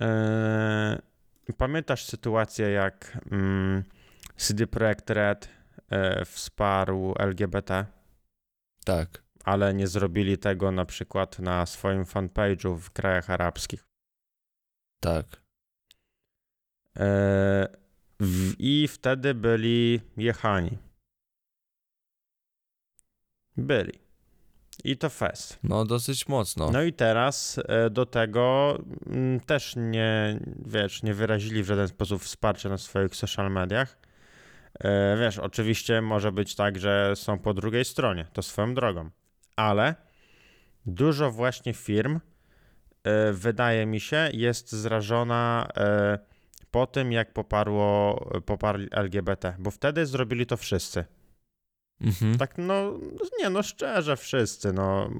[0.00, 0.98] e,
[1.56, 3.84] pamiętasz sytuację, jak mm,
[4.36, 5.48] CD Projekt Red
[5.90, 7.86] e, wsparł LGBT,
[8.84, 13.84] Tak, ale nie zrobili tego na przykład na swoim fanpage'u w krajach arabskich.
[15.00, 15.49] tak.
[16.98, 17.68] E,
[18.58, 20.78] I wtedy byli jechani.
[23.56, 23.92] Byli.
[24.84, 25.58] I to fest.
[25.62, 26.70] No dosyć mocno.
[26.70, 32.22] No i teraz e, do tego mm, też nie, wiesz, nie wyrazili w żaden sposób
[32.22, 33.98] wsparcia na swoich social mediach.
[34.80, 39.10] E, Wiesz, oczywiście może być tak, że są po drugiej stronie, to swoją drogą,
[39.56, 39.94] ale
[40.86, 42.20] dużo właśnie firm,
[43.32, 45.68] wydaje mi się, jest zrażona
[46.70, 51.04] po tym, jak poparło, poparli LGBT, bo wtedy zrobili to wszyscy.
[52.00, 52.38] Mhm.
[52.38, 52.98] Tak, no,
[53.38, 55.10] nie, no szczerze, wszyscy, no,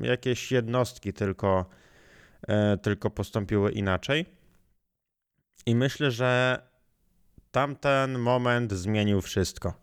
[0.00, 1.66] jakieś jednostki tylko,
[2.48, 4.26] e, tylko postąpiły inaczej.
[5.66, 6.62] I myślę, że
[7.50, 9.74] tamten moment zmienił wszystko.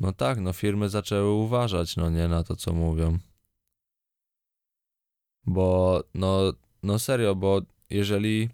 [0.00, 3.18] No tak, no firmy zaczęły uważać, no nie, na to, co mówią.
[5.46, 8.48] Bo, no, no serio, bo jeżeli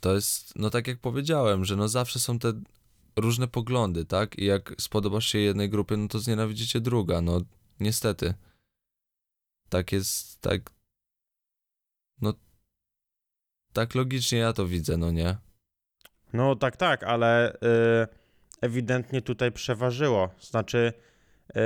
[0.00, 2.52] to jest, no tak jak powiedziałem, że no zawsze są te
[3.16, 4.38] różne poglądy, tak?
[4.38, 7.40] I jak spodobasz się jednej grupie, no to znienawidzicie druga, no
[7.80, 8.34] niestety.
[9.68, 10.70] Tak jest, tak,
[12.20, 12.34] no
[13.72, 15.36] tak logicznie ja to widzę, no nie?
[16.32, 17.56] No tak, tak, ale y,
[18.60, 20.30] ewidentnie tutaj przeważyło.
[20.40, 20.92] Znaczy,
[21.50, 21.60] y,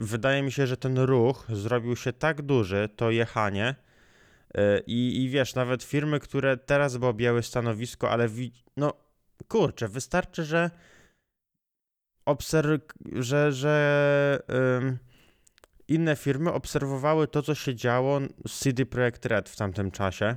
[0.00, 3.74] wydaje mi się, że ten ruch zrobił się tak duży, to jechanie.
[4.58, 8.92] Y, I, I wiesz, nawet firmy, które teraz by objęły stanowisko, ale wi- no
[9.48, 10.70] kurczę, wystarczy, że
[12.26, 14.38] obserw- że, że
[14.78, 14.98] ym,
[15.88, 20.36] inne firmy obserwowały to, co się działo z CD Projekt Red w tamtym czasie.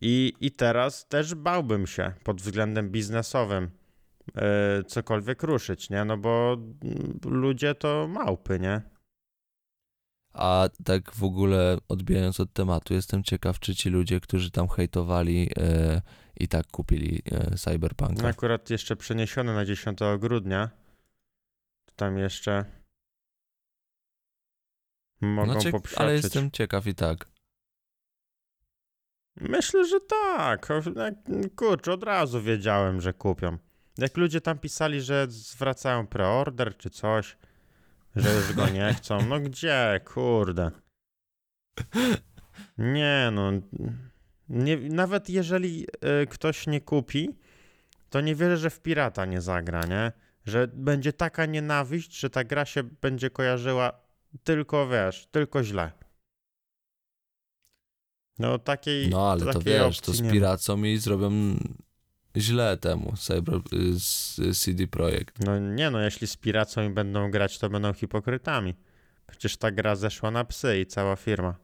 [0.00, 3.70] I, I teraz też bałbym się pod względem biznesowym
[4.36, 6.04] e, cokolwiek ruszyć, nie?
[6.04, 8.82] No bo mm, ludzie to małpy, nie?
[10.32, 15.50] A tak w ogóle odbijając od tematu, jestem ciekaw, czy ci ludzie, którzy tam hejtowali
[15.56, 16.02] e,
[16.36, 18.28] i tak kupili e, Cyberpunka.
[18.28, 20.70] Akurat jeszcze przeniesione na 10 grudnia.
[21.96, 22.64] Tam jeszcze
[25.20, 27.28] mogą no, ciek- ale jestem ciekaw i tak.
[29.36, 30.68] Myślę, że tak.
[31.56, 33.58] Kurczę, od razu wiedziałem, że kupią.
[33.98, 37.36] Jak ludzie tam pisali, że zwracają preorder czy coś,
[38.16, 39.26] że już go nie chcą.
[39.26, 40.70] No gdzie, kurde.
[42.78, 43.50] Nie no.
[44.48, 45.86] Nie, nawet jeżeli
[46.22, 47.38] y, ktoś nie kupi,
[48.10, 50.12] to nie wierzę, że w pirata nie zagra, nie?
[50.44, 53.92] Że będzie taka nienawiść, że ta gra się będzie kojarzyła
[54.44, 55.92] tylko, wiesz, tylko źle.
[58.38, 61.30] No takiej No ale to takiej wiesz, to z piracą i zrobią
[62.36, 63.60] źle temu Cyber,
[63.98, 65.44] z CD Projekt.
[65.46, 68.74] No nie no, jeśli z piracą będą grać, to będą hipokrytami.
[69.26, 71.54] Przecież ta gra zeszła na psy i cała firma.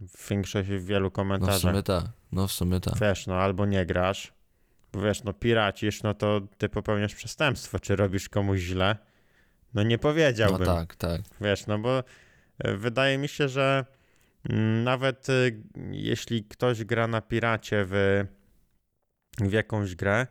[0.00, 1.60] W większości w wielu No w komentarzach.
[1.72, 2.98] sumie tak, no w sumie tak.
[3.00, 4.32] Wiesz, no albo nie grasz,
[4.92, 8.96] bo wiesz, no piracisz, no to ty popełniasz przestępstwo, czy robisz komuś źle.
[9.74, 10.66] No nie No powiedziałbym.
[10.66, 11.20] tak, tak.
[11.40, 11.98] Wiesz, no bo
[12.58, 13.84] e, wydaje mi się, że
[14.50, 18.24] mm, nawet y, jeśli ktoś gra na piracie w,
[19.40, 20.26] w jakąś grę,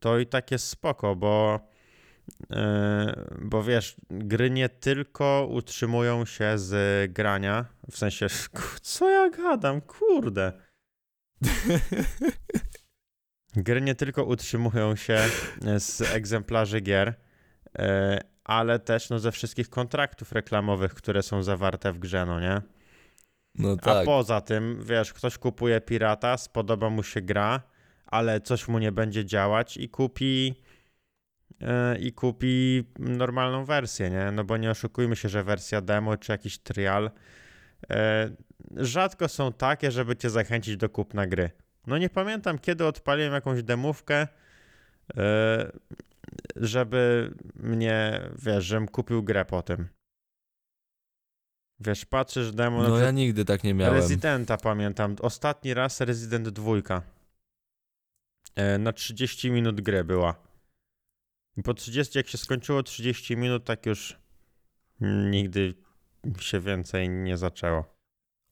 [0.00, 1.60] to i tak jest spoko, bo,
[2.50, 8.26] e, bo wiesz, gry nie tylko utrzymują się z grania, w sensie,
[8.82, 10.52] co ja gadam, kurde.
[13.56, 15.18] Gry nie tylko utrzymują się
[15.76, 17.14] z egzemplarzy gier,
[17.78, 22.62] e, ale też no, ze wszystkich kontraktów reklamowych, które są zawarte w grze, no nie?
[23.54, 24.04] No A tak.
[24.04, 27.62] poza tym, wiesz, ktoś kupuje pirata, spodoba mu się gra,
[28.12, 30.54] ale coś mu nie będzie działać i kupi
[31.60, 34.30] e, i kupi normalną wersję, nie?
[34.32, 37.10] No bo nie oszukujmy się, że wersja demo czy jakiś trial
[37.90, 38.30] e,
[38.76, 41.50] rzadko są takie, żeby cię zachęcić do kupna gry.
[41.86, 44.28] No nie pamiętam, kiedy odpaliłem jakąś demówkę,
[45.16, 45.72] e,
[46.56, 49.88] żeby mnie, wiesz, żebym kupił grę po tym.
[51.80, 53.94] Wiesz, patrzysz demo, No ja nigdy tak nie miałem.
[53.94, 55.16] Residenta pamiętam.
[55.20, 56.72] Ostatni raz Resident 2.
[58.54, 60.34] E, na 30 minut gry była.
[61.56, 64.16] I po 30, jak się skończyło 30 minut, tak już
[65.30, 65.74] nigdy
[66.40, 67.84] się więcej nie zaczęło.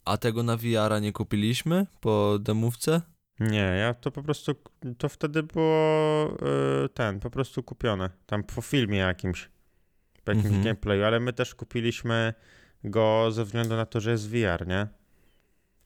[0.04, 3.02] A tego na VR-a nie kupiliśmy po demówce?
[3.40, 4.54] Nie, ja to po prostu,
[4.98, 6.24] to wtedy było
[6.84, 8.10] e, ten, po prostu kupione.
[8.26, 9.48] Tam po filmie jakimś,
[10.24, 10.64] po jakimś Mhm.
[10.64, 12.34] gameplayu, ale my też kupiliśmy
[12.84, 14.86] go ze względu na to, że jest VR, nie?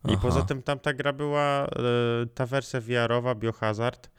[0.09, 0.19] I Aha.
[0.23, 4.11] poza tym tam ta gra była, e, ta wersja VR-owa, Biohazard,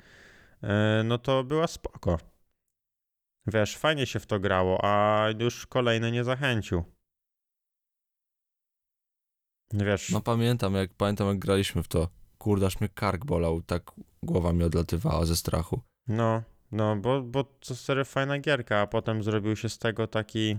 [0.64, 2.18] e, no to była spoko.
[3.48, 6.84] Wiesz, fajnie się w to grało, a już kolejny nie zachęcił.
[9.74, 12.08] Wiesz, No pamiętam, jak pamiętam jak graliśmy w to.
[12.38, 13.92] Kurde, aż mnie kark bolał, tak
[14.24, 15.82] głowa mi odlatywała ze strachu.
[16.08, 20.58] no, no, bo, bo to serio fajna gierka, a potem zrobił się z tego taki,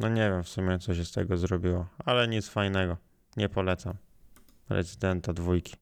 [0.00, 2.96] no nie wiem w sumie, co się z tego zrobiło, ale nic fajnego,
[3.36, 3.94] nie polecam.
[4.70, 5.74] Residenta dwójki.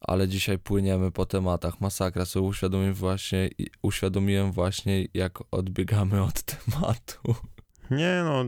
[0.00, 1.80] Ale dzisiaj płyniemy po tematach.
[1.80, 3.48] Masakra, sobie uświadomiłem właśnie,
[3.82, 7.34] uświadomiłem właśnie, jak odbiegamy od tematu.
[7.90, 8.44] Nie no.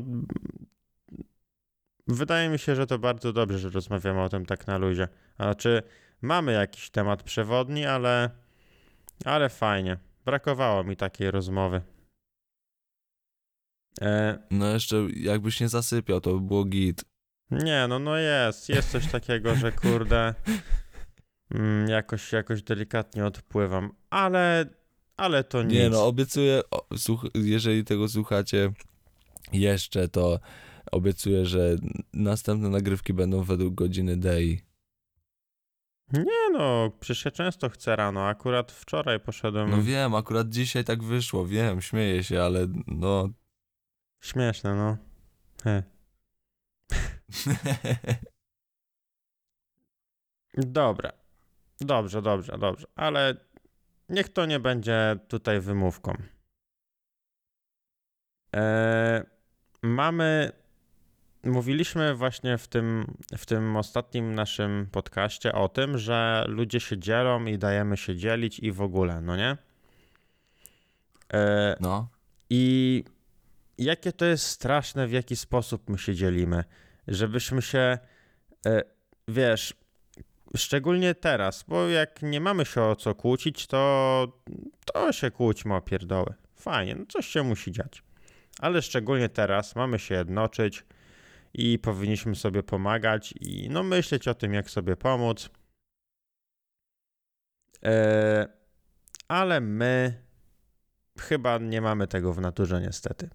[2.08, 5.08] Wydaje mi się, że to bardzo dobrze, że rozmawiamy o tym tak na luzie.
[5.36, 5.82] Znaczy,
[6.22, 8.30] mamy jakiś temat przewodni, ale.
[9.24, 9.98] Ale fajnie.
[10.24, 11.82] Brakowało mi takiej rozmowy.
[14.00, 17.04] E, No jeszcze jakbyś nie zasypiał, to by było git.
[17.53, 18.68] Nie, no, no jest.
[18.68, 20.34] Jest coś takiego, że kurde.
[21.50, 24.66] Mm, jakoś, jakoś delikatnie odpływam, ale.
[25.16, 25.72] Ale to nic.
[25.72, 28.72] Nie no, obiecuję, o, słuch- jeżeli tego słuchacie
[29.53, 30.40] jeszcze, to
[30.92, 31.76] obiecuję, że
[32.12, 34.61] następne nagrywki będą według godziny DEI.
[36.12, 38.26] Nie no, przecież ja często chcę rano.
[38.26, 39.70] Akurat wczoraj poszedłem.
[39.70, 43.28] No wiem, akurat dzisiaj tak wyszło, wiem, śmieję się, ale no...
[44.20, 44.96] Śmieszne, no.
[45.64, 45.82] He.
[50.55, 51.12] Dobra.
[51.80, 52.86] Dobrze, dobrze, dobrze.
[52.97, 53.36] Ale
[54.09, 56.16] niech to nie będzie tutaj wymówką.
[58.57, 59.24] E,
[59.82, 60.53] mamy.
[61.45, 67.45] Mówiliśmy właśnie w tym, w tym ostatnim naszym podcaście o tym, że ludzie się dzielą
[67.45, 69.57] i dajemy się dzielić i w ogóle, no nie?
[71.32, 72.09] E, No,
[72.51, 73.05] i
[73.78, 76.64] jakie to jest straszne, w jaki sposób my się dzielimy.
[77.08, 77.98] Żebyśmy się,
[78.66, 78.82] e,
[79.28, 79.74] wiesz,
[80.56, 84.42] szczególnie teraz, bo jak nie mamy się o co kłócić, to,
[84.84, 86.34] to się kłóćmy o pierdoły.
[86.56, 88.02] Fajnie, no coś się musi dziać.
[88.58, 90.84] Ale szczególnie teraz mamy się jednoczyć
[91.54, 95.50] i powinniśmy sobie pomagać i no myśleć o tym, jak sobie pomóc.
[97.84, 98.48] E,
[99.28, 100.22] ale my
[101.18, 103.30] chyba nie mamy tego w naturze niestety.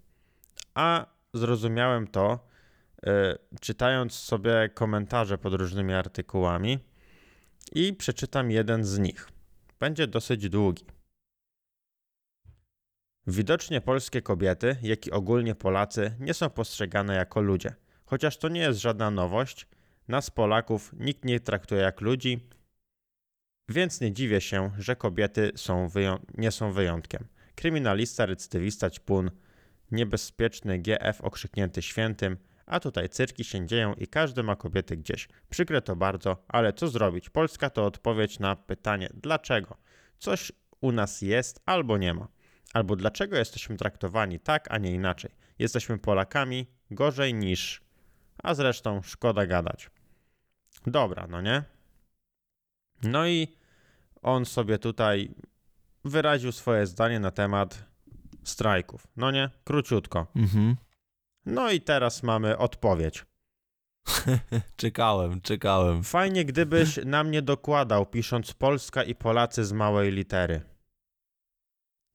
[0.78, 2.40] A zrozumiałem to,
[3.06, 6.80] e, czytając sobie komentarze pod różnymi artykułami
[7.72, 9.30] i przeczytam jeden z nich.
[9.80, 10.86] Będzie dosyć długi.
[13.28, 17.76] Widocznie polskie kobiety, jak i ogólnie Polacy, nie są postrzegane jako ludzie.
[18.06, 19.68] Chociaż to nie jest żadna nowość,
[20.08, 22.50] nas Polaków nikt nie traktuje jak ludzi,
[23.70, 25.90] więc nie dziwię się, że kobiety są
[26.38, 27.28] nie są wyjątkiem.
[27.56, 29.32] Kryminalista, recydywista, ćpun,
[29.92, 35.28] niebezpieczny GF okrzyknięty świętym, a tutaj cyrki się dzieją i każdy ma kobiety gdzieś.
[35.50, 37.30] Przykre to bardzo, ale co zrobić?
[37.30, 39.78] Polska to odpowiedź na pytanie dlaczego?
[40.20, 42.28] Coś u nas jest albo nie ma.
[42.74, 45.32] Albo dlaczego jesteśmy traktowani tak, a nie inaczej?
[45.60, 47.82] Jesteśmy Polakami gorzej niż.
[48.44, 49.90] A zresztą szkoda gadać.
[50.88, 51.64] Dobra, no nie?
[53.04, 53.48] No i
[54.22, 55.36] on sobie tutaj
[56.06, 57.86] wyraził swoje zdanie na temat
[58.50, 59.08] strajków.
[59.16, 59.50] No nie?
[59.64, 60.28] Króciutko.
[60.36, 60.76] mhm.
[61.46, 63.26] No i teraz mamy odpowiedź.
[64.76, 66.04] czekałem, czekałem.
[66.04, 70.62] Fajnie, gdybyś nam nie dokładał, pisząc Polska i Polacy z małej litery.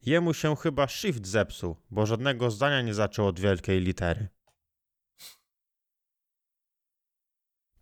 [0.06, 4.28] Jemu się chyba shift zepsuł, bo żadnego zdania nie zaczął od wielkiej litery.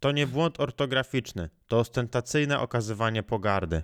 [0.01, 3.83] To nie błąd ortograficzny, to ostentacyjne okazywanie pogardy.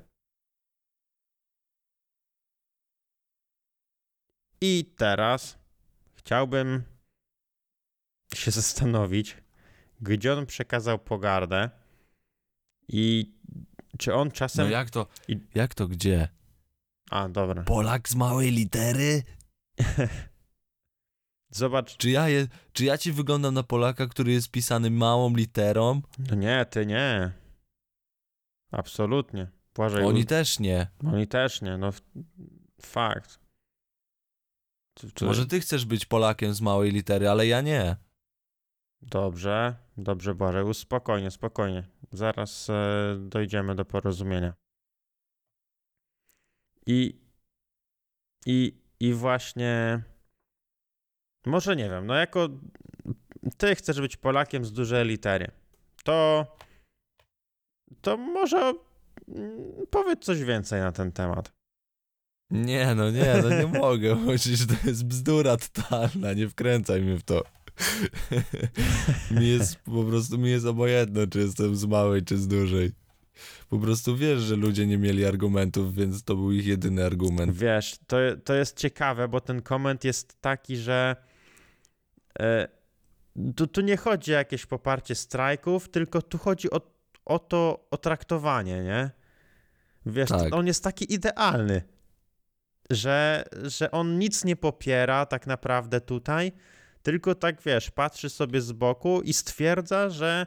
[4.60, 5.58] I teraz
[6.14, 6.82] chciałbym
[8.34, 9.36] się zastanowić,
[10.00, 11.70] gdzie on przekazał pogardę
[12.88, 13.32] i
[13.98, 14.70] czy on No czasem.
[14.70, 15.06] jak to,
[15.54, 16.28] jak to gdzie?
[17.10, 17.62] A, dobra.
[17.62, 19.22] Polak z małej litery?
[21.50, 21.96] Zobacz.
[21.96, 26.02] Czy ja, je, czy ja ci wyglądam na Polaka, który jest pisany małą literą?
[26.18, 27.32] No nie, ty nie.
[28.72, 29.50] Absolutnie.
[29.74, 30.86] Błażej, Oni Oni, też nie.
[31.06, 31.90] oni też nie, no
[32.82, 33.38] fakt.
[34.96, 37.96] Czy- czy- Może ty chcesz być Polakiem z małej litery, ale ja nie.
[39.02, 41.86] Dobrze, dobrze, Błażej, spokojnie, spokojnie.
[42.12, 44.54] Zaraz e, dojdziemy do porozumienia.
[46.86, 47.20] I,
[48.46, 50.02] i, I właśnie,
[51.46, 52.48] może nie wiem, no jako
[53.56, 55.50] ty chcesz być Polakiem z dużej litery,
[56.04, 56.46] to,
[58.00, 58.74] to może
[59.28, 61.55] mm, powiedz coś więcej na ten temat.
[62.50, 64.16] Nie, no nie, no nie mogę.
[64.36, 67.42] Przecież to jest bzdura totalna, nie wkręcaj mnie w to.
[69.40, 72.92] mi jest po prostu, mi jest obojętne, czy jestem z małej, czy z dużej.
[73.68, 77.56] Po prostu wiesz, że ludzie nie mieli argumentów, więc to był ich jedyny argument.
[77.56, 81.16] Wiesz, to, to jest ciekawe, bo ten koment jest taki, że
[82.38, 82.68] e,
[83.56, 86.80] tu, tu nie chodzi o jakieś poparcie strajków, tylko tu chodzi o,
[87.24, 89.10] o to, o traktowanie, nie?
[90.06, 90.54] Wiesz, Tak.
[90.54, 91.82] on jest taki idealny,
[92.90, 96.52] że, że on nic nie popiera tak naprawdę tutaj,
[97.02, 100.46] tylko tak, wiesz, patrzy sobie z boku i stwierdza, że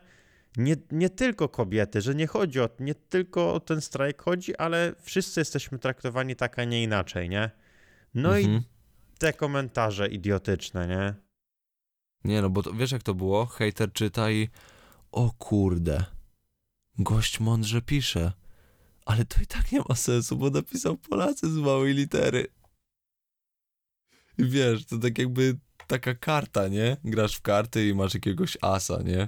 [0.58, 4.94] nie, nie tylko kobiety, że nie chodzi o, nie tylko o ten strajk chodzi, ale
[5.02, 7.52] wszyscy jesteśmy traktowani tak, a nie inaczej, nie?
[8.14, 8.64] No i Mhm.
[9.20, 11.14] te komentarze idiotyczne, nie?
[12.24, 13.46] Nie no, bo to, wiesz jak to było?
[13.46, 14.50] Hejter czyta i
[15.12, 16.04] o kurde,
[16.98, 18.32] gość mądrze pisze.
[19.10, 22.48] Ale to i tak nie ma sensu, bo napisał Polacy z małej litery.
[24.38, 25.58] I wiesz, to tak jakby
[25.88, 26.98] taka karta, nie?
[27.04, 29.28] Grasz w karty i masz jakiegoś asa, nie?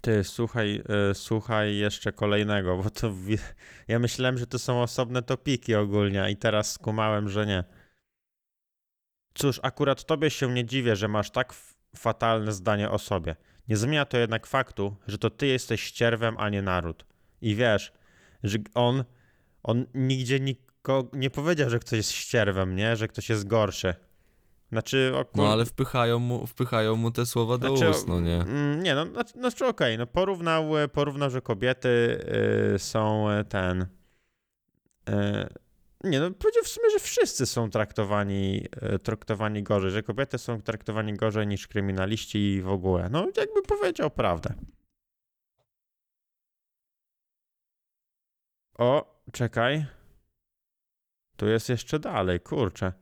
[0.00, 3.12] Ty, słuchaj, y, słuchaj jeszcze kolejnego, bo to
[3.88, 7.64] ja myślałem, że to są osobne topiki ogólnie i teraz skumałem, że nie.
[9.34, 11.54] Cóż, akurat tobie się nie dziwię, że masz tak
[11.96, 13.36] fatalne zdanie o sobie.
[13.68, 17.06] Nie zmienia to jednak faktu, że to ty jesteś ścierwem, a nie naród.
[17.40, 17.92] I wiesz,
[18.42, 19.04] że on,
[19.62, 22.96] on nigdzie niko, nie powiedział, że ktoś jest ścierwem, nie?
[22.96, 23.94] Że ktoś jest gorszy.
[24.72, 28.40] Znaczy, No ale wpychają mu, wpychają mu te słowa do Znaczy, ust, no nie?
[28.40, 31.88] Mm, Nie, no, znaczy, znaczy okej, no porównał, e, porównał, że kobiety
[32.74, 33.82] y, są e, ten...
[33.82, 35.14] y,
[36.04, 40.62] nie, no powiedział w sumie, że wszyscy są traktowani, y, traktowani gorzej, że kobiety są
[40.62, 43.08] traktowani gorzej niż kryminaliści i w ogóle.
[43.10, 44.54] No jakby powiedział prawdę.
[48.78, 49.86] O, czekaj.
[51.36, 52.92] Tu jest jeszcze dalej, kurczę.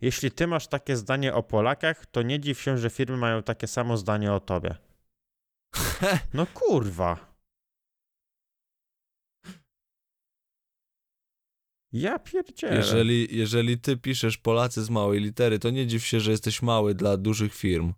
[0.00, 3.66] Jeśli ty masz takie zdanie o Polakach, to nie dziw się, że firmy mają takie
[3.66, 4.76] samo zdanie o tobie.
[6.34, 7.30] No kurwa.
[11.92, 12.76] Ja pierdzielę.
[12.76, 16.94] Jeżeli, jeżeli ty piszesz Polacy z małej litery, to nie dziw się, że jesteś mały
[16.94, 17.92] dla dużych firm.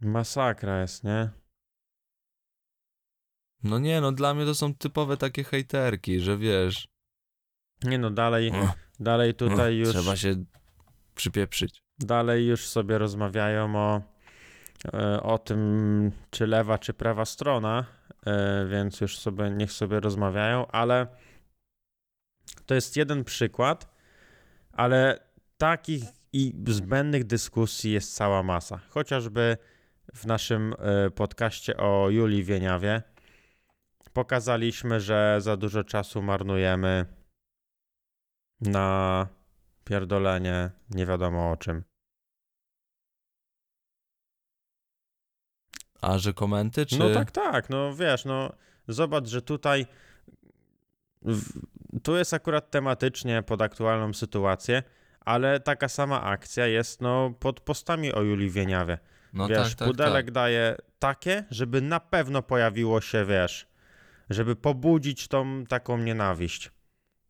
[0.00, 1.30] Masakra jest, nie?
[3.62, 6.88] No nie, no dla mnie to są typowe takie hejterki, że wiesz,
[7.84, 8.52] Nie no, dalej,
[9.00, 10.44] dalej tutaj już, trzeba się
[11.14, 11.82] przypieprzyć.
[11.98, 14.02] dalej już sobie rozmawiają o,
[14.94, 17.84] e, o tym, czy lewa, czy prawa strona,
[18.26, 21.06] e, więc już sobie, niech sobie rozmawiają, ale
[22.66, 23.94] to jest jeden przykład,
[24.72, 25.18] ale
[25.58, 28.80] takich i zbędnych dyskusji jest cała masa.
[28.88, 29.56] Chociażby
[30.14, 33.02] w naszym e, podcaście o Julii Wieniawie
[34.20, 37.06] pokazaliśmy, że za dużo czasu marnujemy
[38.60, 39.26] na
[39.84, 41.82] pierdolenie nie wiadomo o czym.
[46.00, 46.98] A że komenty, czy...
[46.98, 48.52] No tak, tak, no wiesz, no
[48.88, 49.86] zobacz, że tutaj
[51.22, 51.60] w,
[52.02, 54.82] tu jest akurat tematycznie pod aktualną sytuację,
[55.20, 58.98] ale taka sama akcja jest no pod postami o Julii Wieniawie.
[59.32, 60.34] no wiesz, tak, tak, Pudelek tak.
[60.34, 63.69] daje takie, żeby na pewno pojawiło się, wiesz,
[64.30, 66.70] żeby pobudzić tą taką nienawiść.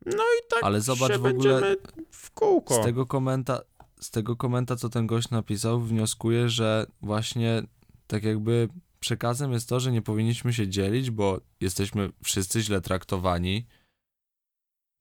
[0.07, 1.77] No i tak Ale zobacz w ogóle
[2.11, 2.75] w kółko.
[2.75, 3.61] z tego komenta,
[4.01, 7.63] z tego komenta, co ten gość napisał, wnioskuję, że właśnie
[8.07, 8.69] tak jakby
[9.01, 13.67] przekazem jest to, że nie powinniśmy się dzielić, bo jesteśmy wszyscy źle traktowani.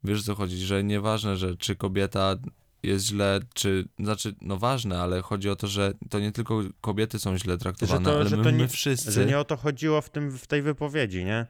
[0.03, 2.35] Wiesz o co chodzi, że nieważne, że czy kobieta
[2.83, 7.19] jest źle, czy, znaczy, no ważne, ale chodzi o to, że to nie tylko kobiety
[7.19, 9.11] są źle traktowane, to- ale że my, to nie- my wszyscy.
[9.11, 11.47] Że nie o to chodziło w, tym, w tej wypowiedzi, nie?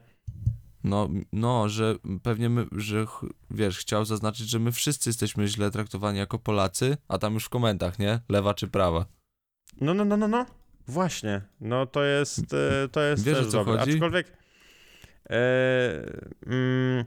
[0.84, 3.06] No, no, że pewnie my, że
[3.50, 7.48] wiesz, chciał zaznaczyć, że my wszyscy jesteśmy źle traktowani jako Polacy, a tam już w
[7.48, 8.20] komentach, nie?
[8.28, 9.06] Lewa czy prawa.
[9.80, 10.46] No, no, no, no, no.
[10.86, 11.40] Właśnie.
[11.60, 13.78] No to jest, e, to jest Wiesz, też co dobre.
[13.78, 13.92] chodzi?
[13.92, 14.32] Aczkolwiek
[15.30, 15.40] e,
[16.46, 17.04] mm,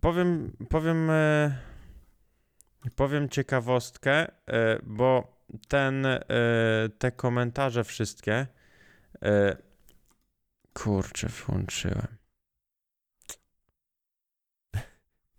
[0.00, 1.58] powiem, powiem, e,
[2.96, 4.26] powiem ciekawostkę,
[4.82, 5.36] bo
[5.68, 6.06] ten,
[6.98, 8.46] te komentarze wszystkie
[10.74, 12.16] kurczę, włączyłem.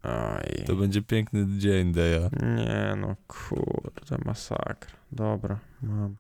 [0.04, 0.66] Oj.
[0.66, 2.30] To będzie piękny dzień, Deja.
[2.56, 4.98] Nie no, kurde, masakra.
[5.12, 6.18] Dobra, mam.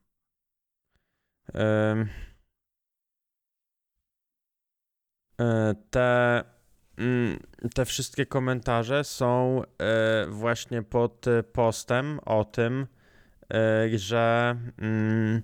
[5.39, 6.43] E, te,
[6.97, 7.39] mm,
[7.76, 12.88] te wszystkie komentarze są e, właśnie pod e, postem o tym,
[13.95, 15.41] że mm,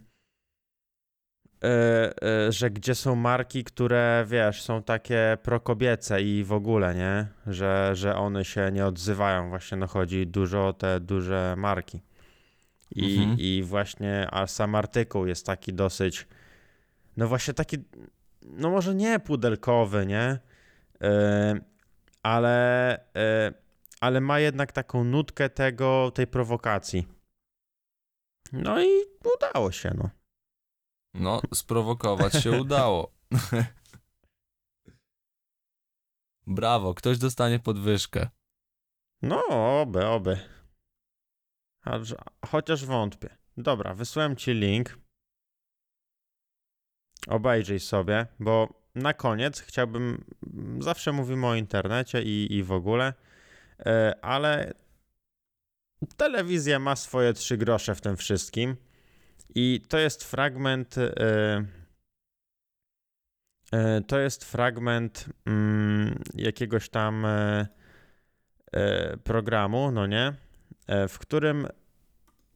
[2.49, 7.27] że gdzie są marki, które wiesz, są takie prokobiece i w ogóle, nie?
[7.47, 9.49] Że, że one się nie odzywają.
[9.49, 12.01] Właśnie no chodzi dużo o te duże marki.
[12.95, 13.37] I, Mhm.
[13.39, 16.27] I właśnie, a sam artykuł jest taki dosyć,
[17.17, 17.77] no właśnie taki,
[18.41, 20.39] no może nie pudelkowy, nie?
[21.01, 21.59] E,
[22.23, 23.53] ale, e,
[24.01, 27.07] ale ma jednak taką nutkę tego, tej prowokacji.
[28.53, 28.87] No i
[29.35, 30.09] udało się, no.
[31.19, 33.11] No, sprowokować się udało.
[36.47, 38.29] Brawo, ktoś dostanie podwyżkę.
[39.21, 39.45] No,
[39.81, 40.39] oby, oby.
[41.81, 42.15] Aż,
[42.45, 43.37] chociaż wątpię.
[43.57, 44.99] Dobra, wysłałem ci link.
[47.27, 50.25] Obejrzyj sobie, bo na koniec chciałbym.
[50.79, 53.13] Zawsze mówimy o internecie i, i w ogóle,
[53.79, 54.73] e, ale
[56.17, 58.75] telewizja ma swoje trzy grosze w tym wszystkim.
[59.55, 60.97] I to jest fragment.
[60.97, 61.65] e,
[63.71, 67.67] e, to jest fragment mm, jakiegoś tam e,
[69.23, 70.33] programu, no nie?
[71.09, 71.67] W którym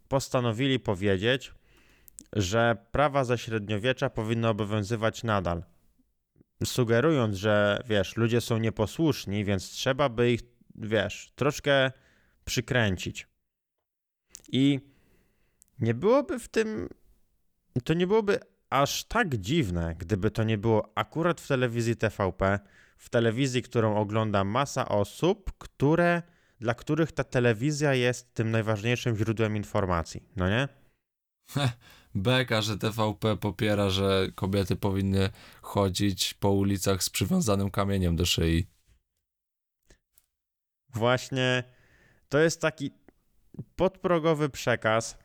[0.07, 1.53] postanowili powiedzieć,
[2.33, 5.63] że prawa ze średniowiecza powinny obowiązywać nadal.
[6.65, 10.41] Sugerując, że wiesz, ludzie są nieposłuszni, więc trzeba by ich,
[10.75, 11.91] wiesz, troszkę
[12.45, 13.27] przykręcić.
[14.51, 14.92] I
[15.79, 16.89] nie byłoby w tym.
[17.83, 22.59] To nie byłoby aż tak dziwne, gdyby to nie było akurat w telewizji TVP,
[22.97, 26.21] w telewizji, którą ogląda masa osób, które,
[26.59, 30.67] dla których ta telewizja jest tym najważniejszym źródłem informacji, no nie?
[32.15, 35.29] Beka, że TVP popiera, że kobiety powinny
[35.61, 38.67] chodzić po ulicach z przywiązanym kamieniem do szyi.
[40.89, 41.63] Właśnie
[42.29, 42.91] to jest taki
[43.75, 45.22] podprogowy przekaz.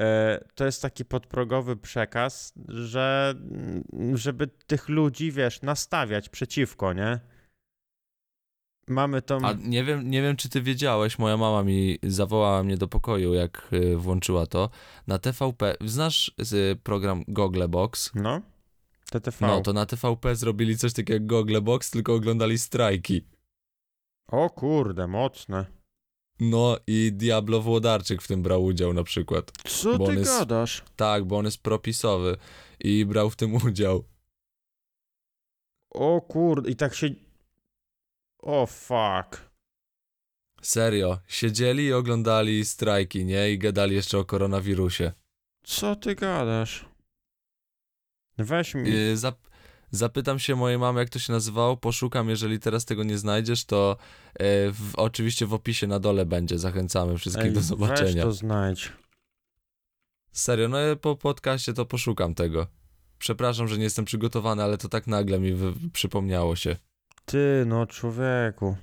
[0.00, 7.20] E, To jest taki podprogowy przekaz, że mm, żeby tych ludzi, wiesz, nastawiać przeciwko, nie?
[8.88, 9.38] Mamy tą.
[9.42, 13.34] A nie wiem, nie wiem, czy ty wiedziałeś, moja mama mi zawołała mnie do pokoju,
[13.34, 14.70] jak y, włączyła to.
[15.06, 16.34] Na TVP, znasz
[16.82, 18.10] program Googlebox?
[18.14, 18.40] No?
[19.10, 19.46] TTV.
[19.46, 23.24] No, to na TVP zrobili coś takiego jak Googlebox, tylko oglądali strajki.
[24.28, 25.79] O kurde, mocne.
[26.40, 29.52] No i Diablo Włodarczyk w tym brał udział na przykład.
[29.64, 30.82] Co Bo ty jest- gadasz?
[30.96, 32.36] Tak, bo on jest propisowy
[32.80, 34.04] i brał w tym udział.
[35.90, 37.08] O kurde, i tak się.
[38.38, 39.50] O fuck.
[40.62, 43.50] Serio, siedzieli i oglądali strajki, nie?
[43.50, 45.12] I gadali jeszcze o koronawirusie.
[45.64, 46.84] Co ty gadasz?
[48.38, 48.90] Weź mi.
[48.90, 49.49] Yy, zap
[49.90, 53.96] zapytam się mojej mamy, jak to się nazywało, poszukam, jeżeli teraz tego nie znajdziesz, to
[54.40, 58.22] yy, w, oczywiście w opisie na dole będzie, zachęcamy wszystkich Ej, do Weź zobaczenia.
[58.22, 58.92] to znajdź.
[60.32, 62.66] Serio, no ja po podcaście to poszukam tego.
[63.18, 65.52] Przepraszam, że nie jestem przygotowany, ale to tak nagle mi
[65.92, 66.76] przypomniało się.
[67.24, 68.76] Ty, no człowieku.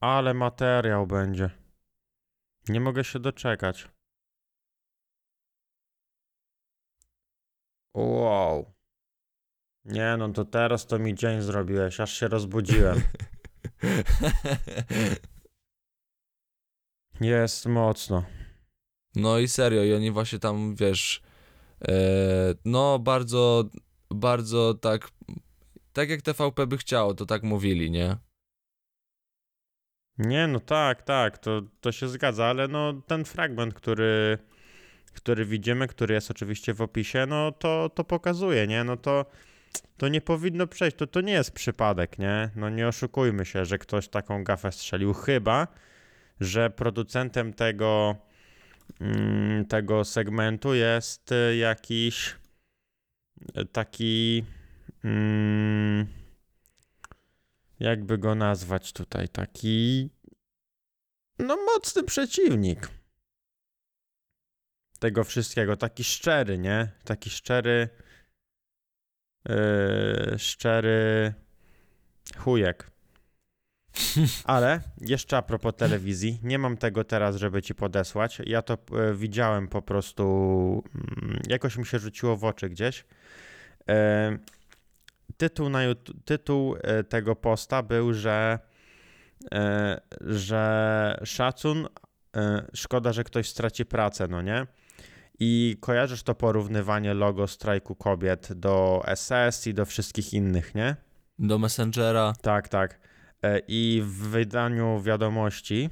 [0.00, 1.50] Ale materiał będzie.
[2.68, 3.88] Nie mogę się doczekać.
[7.94, 8.74] Wow.
[9.84, 13.00] Nie no, to teraz to mi dzień zrobiłeś, aż się rozbudziłem.
[17.20, 18.24] Jest mocno.
[19.14, 21.22] No i serio, i oni właśnie tam, wiesz,
[21.88, 21.94] e,
[22.64, 23.64] no bardzo,
[24.10, 25.10] bardzo tak,
[25.92, 28.16] tak jak TVP by chciało, to tak mówili, nie?
[30.18, 34.38] Nie, no tak, tak, to, to się zgadza, ale no ten fragment, który,
[35.12, 38.84] który widzimy, który jest oczywiście w opisie, no to, to pokazuje, nie?
[38.84, 39.26] No to,
[39.96, 42.50] to nie powinno przejść, to, to nie jest przypadek, nie?
[42.56, 45.68] No nie oszukujmy się, że ktoś taką gafę strzelił, chyba,
[46.40, 48.16] że producentem tego,
[49.00, 52.36] mm, tego segmentu jest y, jakiś
[53.56, 54.44] y, taki...
[55.04, 56.06] Mm,
[57.80, 60.10] jakby go nazwać tutaj, taki
[61.38, 62.88] no mocny przeciwnik
[64.98, 66.92] tego wszystkiego, taki szczery, nie?
[67.04, 67.88] Taki szczery
[69.48, 71.34] yy, szczery
[72.38, 72.94] chujek.
[74.44, 78.38] Ale jeszcze a propos telewizji, nie mam tego teraz, żeby ci podesłać.
[78.46, 83.04] Ja to e, widziałem po prostu, mm, jakoś mi się rzuciło w oczy gdzieś.
[83.88, 84.38] E,
[85.36, 85.80] tytuł, na,
[86.24, 88.58] tytuł e, tego posta był, że,
[90.20, 91.88] że szacun,
[92.74, 94.66] szkoda, że ktoś straci pracę, no nie?
[95.40, 100.96] I kojarzysz to porównywanie logo strajku kobiet do SS i do wszystkich innych, nie?
[101.38, 102.32] Do Messengera.
[102.42, 103.00] Tak, tak.
[103.42, 105.90] E, I w wydaniu wiadomości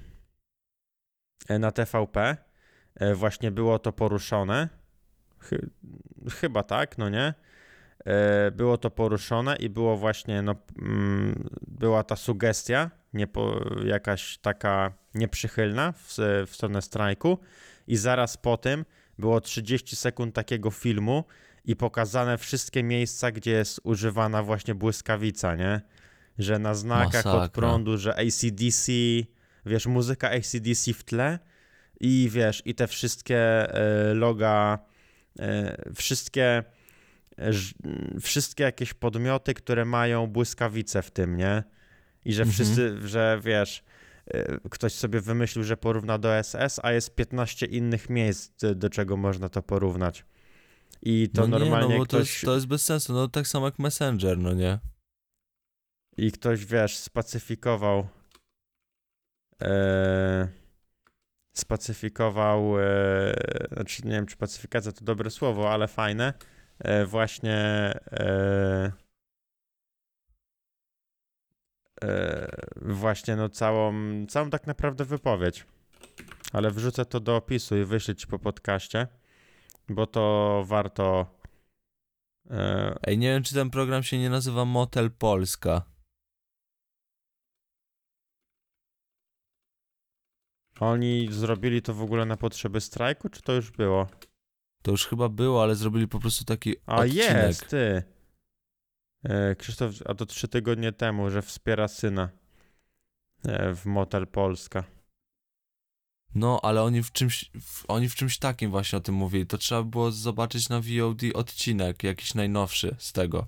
[1.49, 2.36] e, na TVP
[2.95, 4.68] e, właśnie było to poruszone.
[5.40, 5.70] Chy-
[6.30, 7.34] Chyba tak, no nie?
[8.53, 15.93] Było to poruszone i było właśnie, no, mm, była ta sugestia, niepo, jakaś taka nieprzychylna
[15.93, 16.14] w,
[16.47, 17.38] w stronę strajku
[17.86, 18.84] i zaraz po tym
[19.18, 21.24] było 30 sekund takiego filmu
[21.64, 25.80] i pokazane wszystkie miejsca, gdzie jest używana właśnie błyskawica, nie?
[26.38, 27.32] Że na znakach Masakra.
[27.32, 28.92] od prądu, że ACDC,
[29.66, 31.38] wiesz, muzyka ACDC w tle
[32.00, 33.38] i wiesz, i te wszystkie
[33.74, 34.78] e, loga,
[35.38, 36.62] e, wszystkie,
[37.38, 37.50] e,
[38.20, 41.62] wszystkie jakieś podmioty, które mają błyskawice w tym, nie?
[42.24, 42.52] I że Mhm.
[42.54, 43.82] wszyscy, że wiesz,
[44.70, 49.48] ktoś sobie wymyślił, że porówna do SS, a jest 15 innych miejsc, do czego można
[49.48, 50.24] to porównać.
[51.02, 53.46] I to no normalnie nie, no to ktoś, jest, to jest bez sensu, no tak
[53.46, 54.78] samo jak Messenger, no nie?
[56.16, 58.06] i ktoś, wiesz, spacyfikował
[59.62, 60.48] e,
[61.52, 63.34] spacyfikował, e,
[63.72, 66.34] znaczy nie wiem, czy pacyfikacja to dobre słowo, ale fajne,
[66.78, 68.92] e, właśnie e, e,
[72.82, 73.92] właśnie no całą,
[74.26, 75.66] całą tak naprawdę wypowiedź.
[76.53, 79.07] Ale wrzucę to do opisu i wyślę ci po podcaście,
[79.88, 81.26] bo to warto
[82.50, 85.82] e, Ej, nie wiem, czy ten program się nie nazywa Motel Polska.
[90.80, 94.07] Oni zrobili to w ogóle na potrzeby strajku, czy to już było?
[94.82, 97.46] To już chyba było, ale zrobili po prostu taki A odcinek.
[97.46, 98.03] jest, ty.
[99.24, 102.28] E, Krzysztof, a to trzy tygodnie temu, że wspiera syna
[103.44, 104.84] e, w Motel Polska.
[106.34, 109.46] No, ale oni w czymś, w, oni w czymś takim właśnie o tym mówili.
[109.46, 113.46] To trzeba było zobaczyć na VOD odcinek, jakiś najnowszy z tego.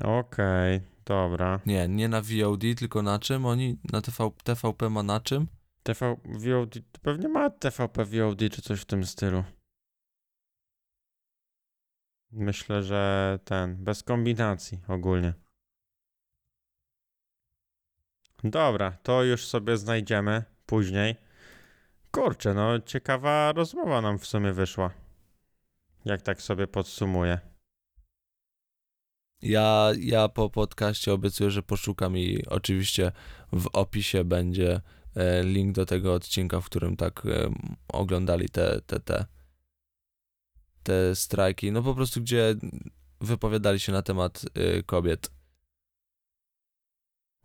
[0.00, 1.60] Okej, dobra.
[1.66, 3.46] Nie, nie na VOD, tylko na czym?
[3.46, 5.46] Oni na TV, TVP ma na czym?
[5.82, 9.44] TV VOD, to pewnie ma TVP VOD czy coś w tym stylu.
[12.32, 15.34] Myślę, że ten, bez kombinacji ogólnie.
[18.44, 21.16] Dobra, to już sobie znajdziemy później.
[22.10, 24.90] Kurczę, no ciekawa rozmowa nam w sumie wyszła.
[26.04, 27.38] Jak tak sobie podsumuję.
[29.42, 33.12] Ja, ja po podcaście obiecuję, że poszukam i oczywiście
[33.52, 34.80] w opisie będzie
[35.16, 37.50] e, link do tego odcinka, w którym tak e,
[37.88, 39.26] oglądali te, te, te,
[40.82, 41.72] te strajki.
[41.72, 42.54] No po prostu, gdzie
[43.20, 45.30] wypowiadali się na temat e, kobiet.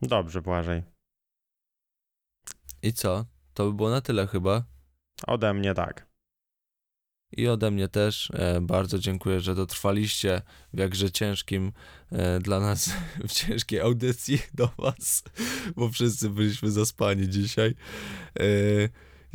[0.01, 0.83] Dobrze, Błażej.
[2.81, 3.25] I co?
[3.53, 4.63] To by było na tyle chyba.
[5.27, 6.07] Ode mnie tak.
[7.31, 10.41] I ode mnie też e, bardzo dziękuję, że dotrwaliście
[10.73, 11.71] w jakże ciężkim
[12.11, 12.93] e, dla nas,
[13.27, 15.23] w ciężkiej audycji do Was,
[15.75, 17.75] bo wszyscy byliśmy zaspani dzisiaj.
[18.39, 18.43] E,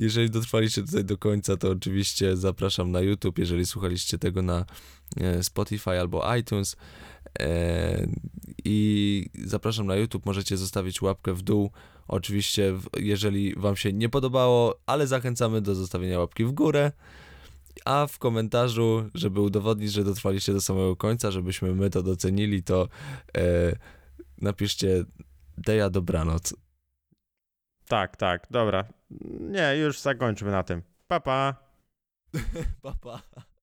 [0.03, 4.65] jeżeli dotrwaliście tutaj do końca, to oczywiście zapraszam na YouTube, jeżeli słuchaliście tego na
[5.17, 6.77] e, Spotify albo iTunes.
[7.41, 8.07] E,
[8.65, 11.71] I zapraszam na YouTube, możecie zostawić łapkę w dół.
[12.09, 16.93] Oczywiście, jeżeli Wam się nie podobało, ale zachęcamy do zostawienia łapki w górę.
[17.85, 22.89] A w komentarzu, żeby udowodnić, że dotrwaliście do samego końca, żebyśmy my to docenili, to
[23.37, 23.77] e,
[24.41, 25.05] napiszcie
[25.59, 26.55] Deja dobranoc.
[27.89, 28.85] Tak, tak, dobra.
[29.41, 30.83] Nie, już zakończmy na tym.
[31.09, 31.55] Pa, pa.
[32.83, 33.23] pa, pa.